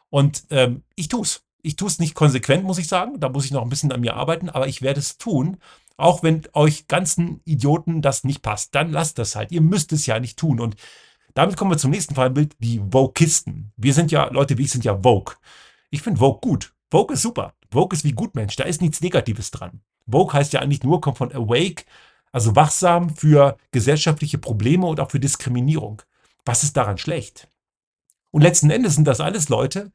Und 0.08 0.44
ähm, 0.50 0.84
ich 0.94 1.08
tue 1.08 1.22
es. 1.22 1.42
Ich 1.62 1.74
tue 1.74 1.88
es 1.88 1.98
nicht 1.98 2.14
konsequent, 2.14 2.62
muss 2.62 2.78
ich 2.78 2.86
sagen. 2.86 3.18
Da 3.18 3.28
muss 3.28 3.44
ich 3.44 3.50
noch 3.50 3.62
ein 3.62 3.68
bisschen 3.68 3.90
an 3.90 4.00
mir 4.00 4.14
arbeiten, 4.14 4.48
aber 4.48 4.68
ich 4.68 4.82
werde 4.82 5.00
es 5.00 5.18
tun. 5.18 5.56
Auch 5.96 6.22
wenn 6.22 6.42
euch 6.52 6.86
ganzen 6.86 7.40
Idioten 7.44 8.02
das 8.02 8.22
nicht 8.22 8.40
passt, 8.40 8.76
dann 8.76 8.92
lasst 8.92 9.18
das 9.18 9.34
halt. 9.34 9.50
Ihr 9.50 9.62
müsst 9.62 9.92
es 9.92 10.06
ja 10.06 10.20
nicht 10.20 10.38
tun. 10.38 10.60
Und 10.60 10.76
damit 11.34 11.56
kommen 11.56 11.72
wir 11.72 11.78
zum 11.78 11.90
nächsten 11.90 12.14
Fallbild, 12.14 12.54
die 12.60 12.80
Vokisten. 12.80 13.72
Wir 13.76 13.94
sind 13.94 14.12
ja, 14.12 14.28
Leute 14.30 14.58
wie 14.58 14.62
ich 14.62 14.70
sind 14.70 14.84
ja 14.84 15.02
Vogue. 15.02 15.34
Ich 15.90 16.02
finde 16.02 16.20
Vogue 16.20 16.38
gut. 16.40 16.72
Vogue 16.88 17.14
ist 17.14 17.22
super. 17.22 17.54
Vogue 17.72 17.96
ist 17.96 18.04
wie 18.04 18.12
Gutmensch. 18.12 18.54
Da 18.54 18.62
ist 18.62 18.80
nichts 18.80 19.00
Negatives 19.00 19.50
dran. 19.50 19.80
Vogue 20.08 20.34
heißt 20.34 20.52
ja 20.52 20.60
eigentlich 20.60 20.84
nur, 20.84 21.00
kommt 21.00 21.18
von 21.18 21.32
Awake, 21.32 21.84
also 22.36 22.54
wachsam 22.54 23.16
für 23.16 23.56
gesellschaftliche 23.70 24.36
Probleme 24.36 24.86
und 24.86 25.00
auch 25.00 25.10
für 25.10 25.18
Diskriminierung. 25.18 26.02
Was 26.44 26.64
ist 26.64 26.76
daran 26.76 26.98
schlecht? 26.98 27.48
Und 28.30 28.42
letzten 28.42 28.68
Endes 28.68 28.94
sind 28.94 29.06
das 29.06 29.22
alles 29.22 29.48
Leute, 29.48 29.90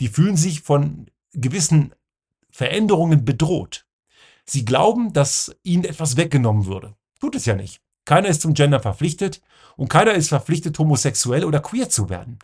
die 0.00 0.08
fühlen 0.08 0.38
sich 0.38 0.62
von 0.62 1.10
gewissen 1.34 1.94
Veränderungen 2.48 3.26
bedroht. 3.26 3.84
Sie 4.46 4.64
glauben, 4.64 5.12
dass 5.12 5.54
ihnen 5.64 5.84
etwas 5.84 6.16
weggenommen 6.16 6.64
würde. 6.64 6.94
Tut 7.20 7.36
es 7.36 7.44
ja 7.44 7.54
nicht. 7.54 7.82
Keiner 8.06 8.28
ist 8.28 8.40
zum 8.40 8.54
Gender 8.54 8.80
verpflichtet 8.80 9.42
und 9.76 9.88
keiner 9.90 10.14
ist 10.14 10.30
verpflichtet, 10.30 10.78
homosexuell 10.78 11.44
oder 11.44 11.60
queer 11.60 11.90
zu 11.90 12.08
werden. 12.08 12.38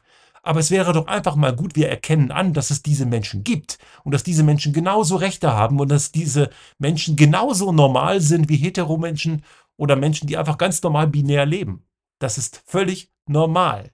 Aber 0.49 0.61
es 0.61 0.71
wäre 0.71 0.95
doch 0.95 1.09
einfach 1.09 1.37
mal 1.37 1.55
gut, 1.55 1.77
wir 1.77 1.91
erkennen 1.91 2.31
an, 2.31 2.55
dass 2.55 2.71
es 2.71 2.83
diese 2.83 3.05
Menschen 3.05 3.45
gibt 3.45 3.77
und 4.03 4.15
dass 4.15 4.23
diese 4.23 4.43
Menschen 4.43 4.73
genauso 4.73 5.17
Rechte 5.17 5.53
haben 5.53 5.79
und 5.79 5.91
dass 5.91 6.11
diese 6.11 6.49
Menschen 6.79 7.17
genauso 7.17 7.71
normal 7.71 8.23
sind 8.23 8.49
wie 8.49 8.57
Heteromenschen 8.57 9.45
oder 9.77 9.95
Menschen, 9.95 10.27
die 10.27 10.39
einfach 10.39 10.57
ganz 10.57 10.83
normal 10.83 11.07
binär 11.07 11.45
leben. 11.45 11.85
Das 12.19 12.39
ist 12.39 12.63
völlig 12.65 13.13
normal. 13.27 13.91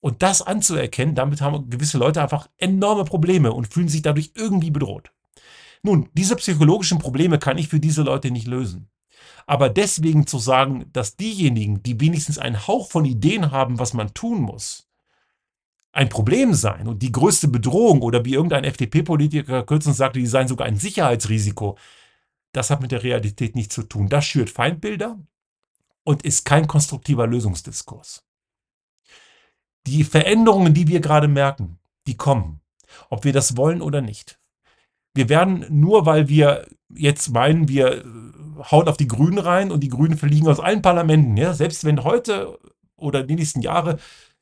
Und 0.00 0.22
das 0.22 0.42
anzuerkennen, 0.42 1.14
damit 1.14 1.40
haben 1.40 1.70
gewisse 1.70 1.96
Leute 1.96 2.20
einfach 2.20 2.50
enorme 2.58 3.06
Probleme 3.06 3.50
und 3.50 3.72
fühlen 3.72 3.88
sich 3.88 4.02
dadurch 4.02 4.32
irgendwie 4.34 4.72
bedroht. 4.72 5.10
Nun, 5.82 6.10
diese 6.12 6.36
psychologischen 6.36 6.98
Probleme 6.98 7.38
kann 7.38 7.56
ich 7.56 7.68
für 7.68 7.80
diese 7.80 8.02
Leute 8.02 8.30
nicht 8.30 8.46
lösen. 8.46 8.90
Aber 9.46 9.70
deswegen 9.70 10.26
zu 10.26 10.36
sagen, 10.36 10.84
dass 10.92 11.16
diejenigen, 11.16 11.82
die 11.82 11.98
wenigstens 11.98 12.36
einen 12.36 12.66
Hauch 12.66 12.90
von 12.90 13.06
Ideen 13.06 13.52
haben, 13.52 13.78
was 13.78 13.94
man 13.94 14.12
tun 14.12 14.42
muss, 14.42 14.91
ein 15.92 16.08
Problem 16.08 16.54
sein 16.54 16.88
und 16.88 17.02
die 17.02 17.12
größte 17.12 17.48
Bedrohung 17.48 18.00
oder 18.00 18.24
wie 18.24 18.34
irgendein 18.34 18.64
FDP-Politiker 18.64 19.62
kürzlich 19.64 19.94
sagte, 19.94 20.18
die 20.18 20.26
seien 20.26 20.48
sogar 20.48 20.66
ein 20.66 20.78
Sicherheitsrisiko, 20.78 21.76
das 22.52 22.70
hat 22.70 22.80
mit 22.80 22.92
der 22.92 23.02
Realität 23.02 23.54
nichts 23.54 23.74
zu 23.74 23.82
tun. 23.82 24.08
Das 24.08 24.24
schürt 24.24 24.50
Feindbilder 24.50 25.18
und 26.04 26.22
ist 26.22 26.44
kein 26.44 26.66
konstruktiver 26.66 27.26
Lösungsdiskurs. 27.26 28.24
Die 29.86 30.04
Veränderungen, 30.04 30.74
die 30.74 30.88
wir 30.88 31.00
gerade 31.00 31.28
merken, 31.28 31.78
die 32.06 32.16
kommen, 32.16 32.60
ob 33.10 33.24
wir 33.24 33.32
das 33.32 33.56
wollen 33.56 33.82
oder 33.82 34.00
nicht. 34.00 34.38
Wir 35.14 35.28
werden 35.28 35.66
nur, 35.68 36.06
weil 36.06 36.28
wir 36.28 36.66
jetzt 36.88 37.30
meinen, 37.30 37.68
wir 37.68 38.04
hauen 38.70 38.88
auf 38.88 38.96
die 38.96 39.08
Grünen 39.08 39.38
rein 39.38 39.70
und 39.70 39.80
die 39.80 39.88
Grünen 39.88 40.16
verliegen 40.16 40.48
aus 40.48 40.60
allen 40.60 40.82
Parlamenten, 40.82 41.36
ja, 41.36 41.52
selbst 41.52 41.84
wenn 41.84 42.04
heute 42.04 42.58
oder 42.96 43.22
die 43.22 43.34
nächsten 43.34 43.60
Jahre 43.60 43.98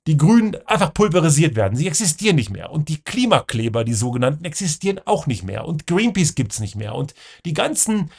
die 0.07 0.17
Grünen 0.17 0.57
einfach 0.67 0.95
pulverisiert 0.95 1.57
werden. 1.57 1.77
Sie 1.77 1.87
existieren 1.87 2.37
nicht 2.37 2.51
mehr. 2.51 2.71
Und 2.71 2.89
die 2.89 3.03
Klimakleber, 3.03 3.85
die 3.85 3.95
sogenannten, 3.95 4.45
existieren 4.45 5.01
auch 5.05 5.27
nicht 5.27 5.43
mehr. 5.43 5.67
Und 5.67 5.87
Greenpeace 5.87 6.35
gibt 6.35 6.53
es 6.53 6.61
nicht 6.61 6.75
mehr. 6.75 6.95
Und 6.95 7.15
die 7.45 7.53
ganzen 7.53 8.11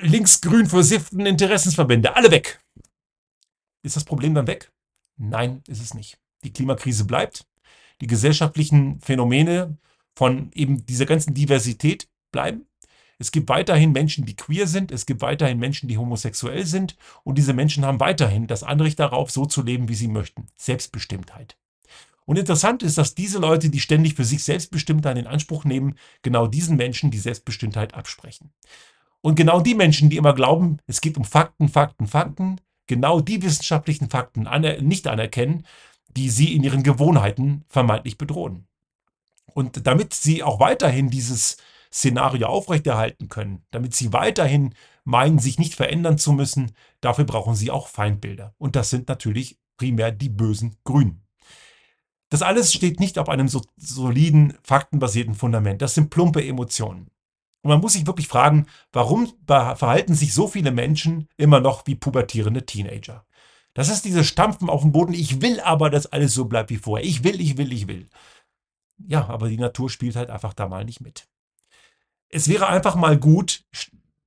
linksgrün 0.00 0.66
versifften 0.66 1.26
Interessensverbände, 1.26 2.16
alle 2.16 2.30
weg. 2.30 2.60
Ist 3.84 3.96
das 3.96 4.04
Problem 4.04 4.34
dann 4.34 4.46
weg? 4.46 4.72
Nein, 5.16 5.62
ist 5.68 5.82
es 5.82 5.94
nicht. 5.94 6.18
Die 6.44 6.52
Klimakrise 6.52 7.04
bleibt. 7.04 7.46
Die 8.00 8.06
gesellschaftlichen 8.06 9.00
Phänomene 9.00 9.76
von 10.16 10.50
eben 10.54 10.84
dieser 10.86 11.06
ganzen 11.06 11.34
Diversität 11.34 12.08
bleiben. 12.32 12.66
Es 13.18 13.32
gibt 13.32 13.48
weiterhin 13.48 13.92
Menschen, 13.92 14.24
die 14.24 14.36
queer 14.36 14.66
sind, 14.66 14.90
es 14.90 15.06
gibt 15.06 15.20
weiterhin 15.20 15.58
Menschen, 15.58 15.88
die 15.88 15.98
homosexuell 15.98 16.66
sind 16.66 16.96
und 17.24 17.36
diese 17.38 17.52
Menschen 17.52 17.84
haben 17.84 18.00
weiterhin 18.00 18.46
das 18.46 18.62
Anrecht 18.62 18.98
darauf, 18.98 19.30
so 19.30 19.46
zu 19.46 19.62
leben, 19.62 19.88
wie 19.88 19.94
sie 19.94 20.08
möchten. 20.08 20.46
Selbstbestimmtheit. 20.56 21.56
Und 22.24 22.38
interessant 22.38 22.82
ist, 22.82 22.98
dass 22.98 23.14
diese 23.14 23.38
Leute, 23.38 23.68
die 23.68 23.80
ständig 23.80 24.14
für 24.14 24.24
sich 24.24 24.44
Selbstbestimmtheit 24.44 25.18
in 25.18 25.26
Anspruch 25.26 25.64
nehmen, 25.64 25.96
genau 26.22 26.46
diesen 26.46 26.76
Menschen 26.76 27.10
die 27.10 27.18
Selbstbestimmtheit 27.18 27.94
absprechen. 27.94 28.52
Und 29.20 29.34
genau 29.34 29.60
die 29.60 29.74
Menschen, 29.74 30.10
die 30.10 30.16
immer 30.16 30.34
glauben, 30.34 30.78
es 30.86 31.00
geht 31.00 31.16
um 31.16 31.24
Fakten, 31.24 31.68
Fakten, 31.68 32.06
Fakten, 32.06 32.60
genau 32.86 33.20
die 33.20 33.42
wissenschaftlichen 33.42 34.10
Fakten 34.10 34.48
nicht 34.80 35.06
anerkennen, 35.06 35.64
die 36.16 36.28
sie 36.28 36.54
in 36.54 36.62
ihren 36.62 36.82
Gewohnheiten 36.82 37.64
vermeintlich 37.68 38.18
bedrohen. 38.18 38.66
Und 39.46 39.86
damit 39.86 40.14
sie 40.14 40.42
auch 40.42 40.60
weiterhin 40.60 41.10
dieses 41.10 41.56
Szenario 41.92 42.46
aufrechterhalten 42.46 43.28
können, 43.28 43.64
damit 43.70 43.94
sie 43.94 44.12
weiterhin 44.12 44.74
meinen, 45.04 45.38
sich 45.38 45.58
nicht 45.58 45.74
verändern 45.74 46.18
zu 46.18 46.32
müssen, 46.32 46.72
dafür 47.00 47.24
brauchen 47.24 47.54
sie 47.54 47.70
auch 47.70 47.88
Feindbilder. 47.88 48.54
Und 48.58 48.76
das 48.76 48.90
sind 48.90 49.08
natürlich 49.08 49.58
primär 49.76 50.12
die 50.12 50.28
bösen 50.28 50.76
Grünen. 50.84 51.22
Das 52.30 52.40
alles 52.40 52.72
steht 52.72 52.98
nicht 52.98 53.18
auf 53.18 53.28
einem 53.28 53.48
so 53.48 53.60
soliden, 53.76 54.54
faktenbasierten 54.62 55.34
Fundament. 55.34 55.82
Das 55.82 55.94
sind 55.94 56.08
plumpe 56.08 56.42
Emotionen. 56.42 57.10
Und 57.62 57.68
man 57.68 57.80
muss 57.80 57.92
sich 57.92 58.06
wirklich 58.06 58.26
fragen, 58.26 58.66
warum 58.92 59.30
verhalten 59.46 60.14
sich 60.14 60.32
so 60.32 60.48
viele 60.48 60.70
Menschen 60.70 61.28
immer 61.36 61.60
noch 61.60 61.86
wie 61.86 61.94
pubertierende 61.94 62.64
Teenager? 62.64 63.26
Das 63.74 63.88
ist 63.88 64.04
dieses 64.04 64.26
Stampfen 64.26 64.70
auf 64.70 64.80
dem 64.80 64.92
Boden. 64.92 65.12
Ich 65.12 65.42
will 65.42 65.60
aber, 65.60 65.90
dass 65.90 66.06
alles 66.06 66.32
so 66.32 66.46
bleibt 66.46 66.70
wie 66.70 66.76
vorher. 66.76 67.06
Ich 67.06 67.22
will, 67.22 67.40
ich 67.40 67.58
will, 67.58 67.72
ich 67.72 67.86
will. 67.86 68.08
Ja, 68.98 69.28
aber 69.28 69.48
die 69.48 69.58
Natur 69.58 69.90
spielt 69.90 70.16
halt 70.16 70.30
einfach 70.30 70.54
da 70.54 70.68
mal 70.68 70.84
nicht 70.84 71.00
mit 71.00 71.28
es 72.32 72.48
wäre 72.48 72.66
einfach 72.66 72.96
mal 72.96 73.18
gut, 73.18 73.64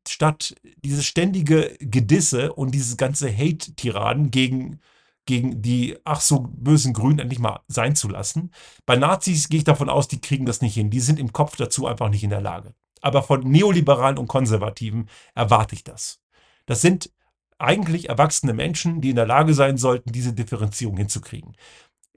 statt 0.07 0.55
dieses 0.83 1.05
ständige 1.05 1.75
Gedisse 1.79 2.53
und 2.53 2.71
dieses 2.71 2.95
ganze 2.95 3.35
Hate-Tiraden 3.35 4.31
gegen, 4.31 4.79
gegen 5.25 5.61
die 5.61 5.97
ach 6.05 6.21
so 6.21 6.47
bösen 6.47 6.93
Grünen 6.93 7.19
endlich 7.19 7.39
mal 7.39 7.61
sein 7.67 7.95
zu 7.95 8.07
lassen. 8.07 8.51
Bei 8.85 8.95
Nazis 8.95 9.49
gehe 9.49 9.57
ich 9.57 9.63
davon 9.63 9.89
aus, 9.89 10.07
die 10.07 10.21
kriegen 10.21 10.45
das 10.45 10.61
nicht 10.61 10.75
hin. 10.75 10.91
Die 10.91 10.99
sind 10.99 11.19
im 11.19 11.33
Kopf 11.33 11.55
dazu 11.55 11.87
einfach 11.87 12.09
nicht 12.09 12.23
in 12.23 12.29
der 12.29 12.41
Lage. 12.41 12.75
Aber 13.01 13.23
von 13.23 13.41
Neoliberalen 13.41 14.19
und 14.19 14.27
Konservativen 14.27 15.09
erwarte 15.33 15.75
ich 15.75 15.83
das. 15.83 16.19
Das 16.67 16.81
sind 16.81 17.11
eigentlich 17.57 18.09
erwachsene 18.09 18.53
Menschen, 18.53 19.01
die 19.01 19.11
in 19.11 19.15
der 19.15 19.25
Lage 19.25 19.53
sein 19.53 19.77
sollten, 19.77 20.11
diese 20.11 20.33
Differenzierung 20.33 20.97
hinzukriegen. 20.97 21.55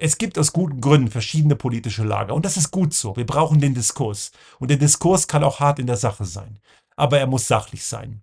Es 0.00 0.16
gibt 0.16 0.38
aus 0.38 0.52
guten 0.52 0.80
Gründen 0.80 1.10
verschiedene 1.10 1.56
politische 1.56 2.04
Lager 2.04 2.32
und 2.32 2.44
das 2.44 2.56
ist 2.56 2.70
gut 2.70 2.94
so. 2.94 3.16
Wir 3.16 3.26
brauchen 3.26 3.60
den 3.60 3.74
Diskurs. 3.74 4.30
Und 4.60 4.70
der 4.70 4.76
Diskurs 4.76 5.26
kann 5.26 5.42
auch 5.42 5.58
hart 5.58 5.80
in 5.80 5.88
der 5.88 5.96
Sache 5.96 6.24
sein. 6.24 6.60
Aber 6.94 7.18
er 7.18 7.26
muss 7.26 7.48
sachlich 7.48 7.84
sein. 7.84 8.22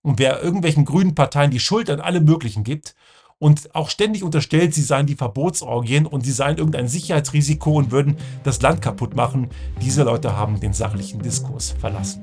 Und 0.00 0.18
wer 0.18 0.42
irgendwelchen 0.42 0.86
grünen 0.86 1.14
Parteien 1.14 1.50
die 1.50 1.60
Schuld 1.60 1.90
an 1.90 2.00
allem 2.00 2.24
Möglichen 2.24 2.64
gibt 2.64 2.94
und 3.38 3.74
auch 3.74 3.90
ständig 3.90 4.22
unterstellt, 4.22 4.72
sie 4.72 4.82
seien 4.82 5.06
die 5.06 5.14
Verbotsorgien 5.14 6.06
und 6.06 6.24
sie 6.24 6.32
seien 6.32 6.56
irgendein 6.56 6.88
Sicherheitsrisiko 6.88 7.74
und 7.74 7.90
würden 7.90 8.16
das 8.42 8.62
Land 8.62 8.80
kaputt 8.80 9.14
machen, 9.14 9.50
diese 9.82 10.04
Leute 10.04 10.34
haben 10.34 10.58
den 10.58 10.72
sachlichen 10.72 11.20
Diskurs 11.20 11.74
verlassen. 11.78 12.22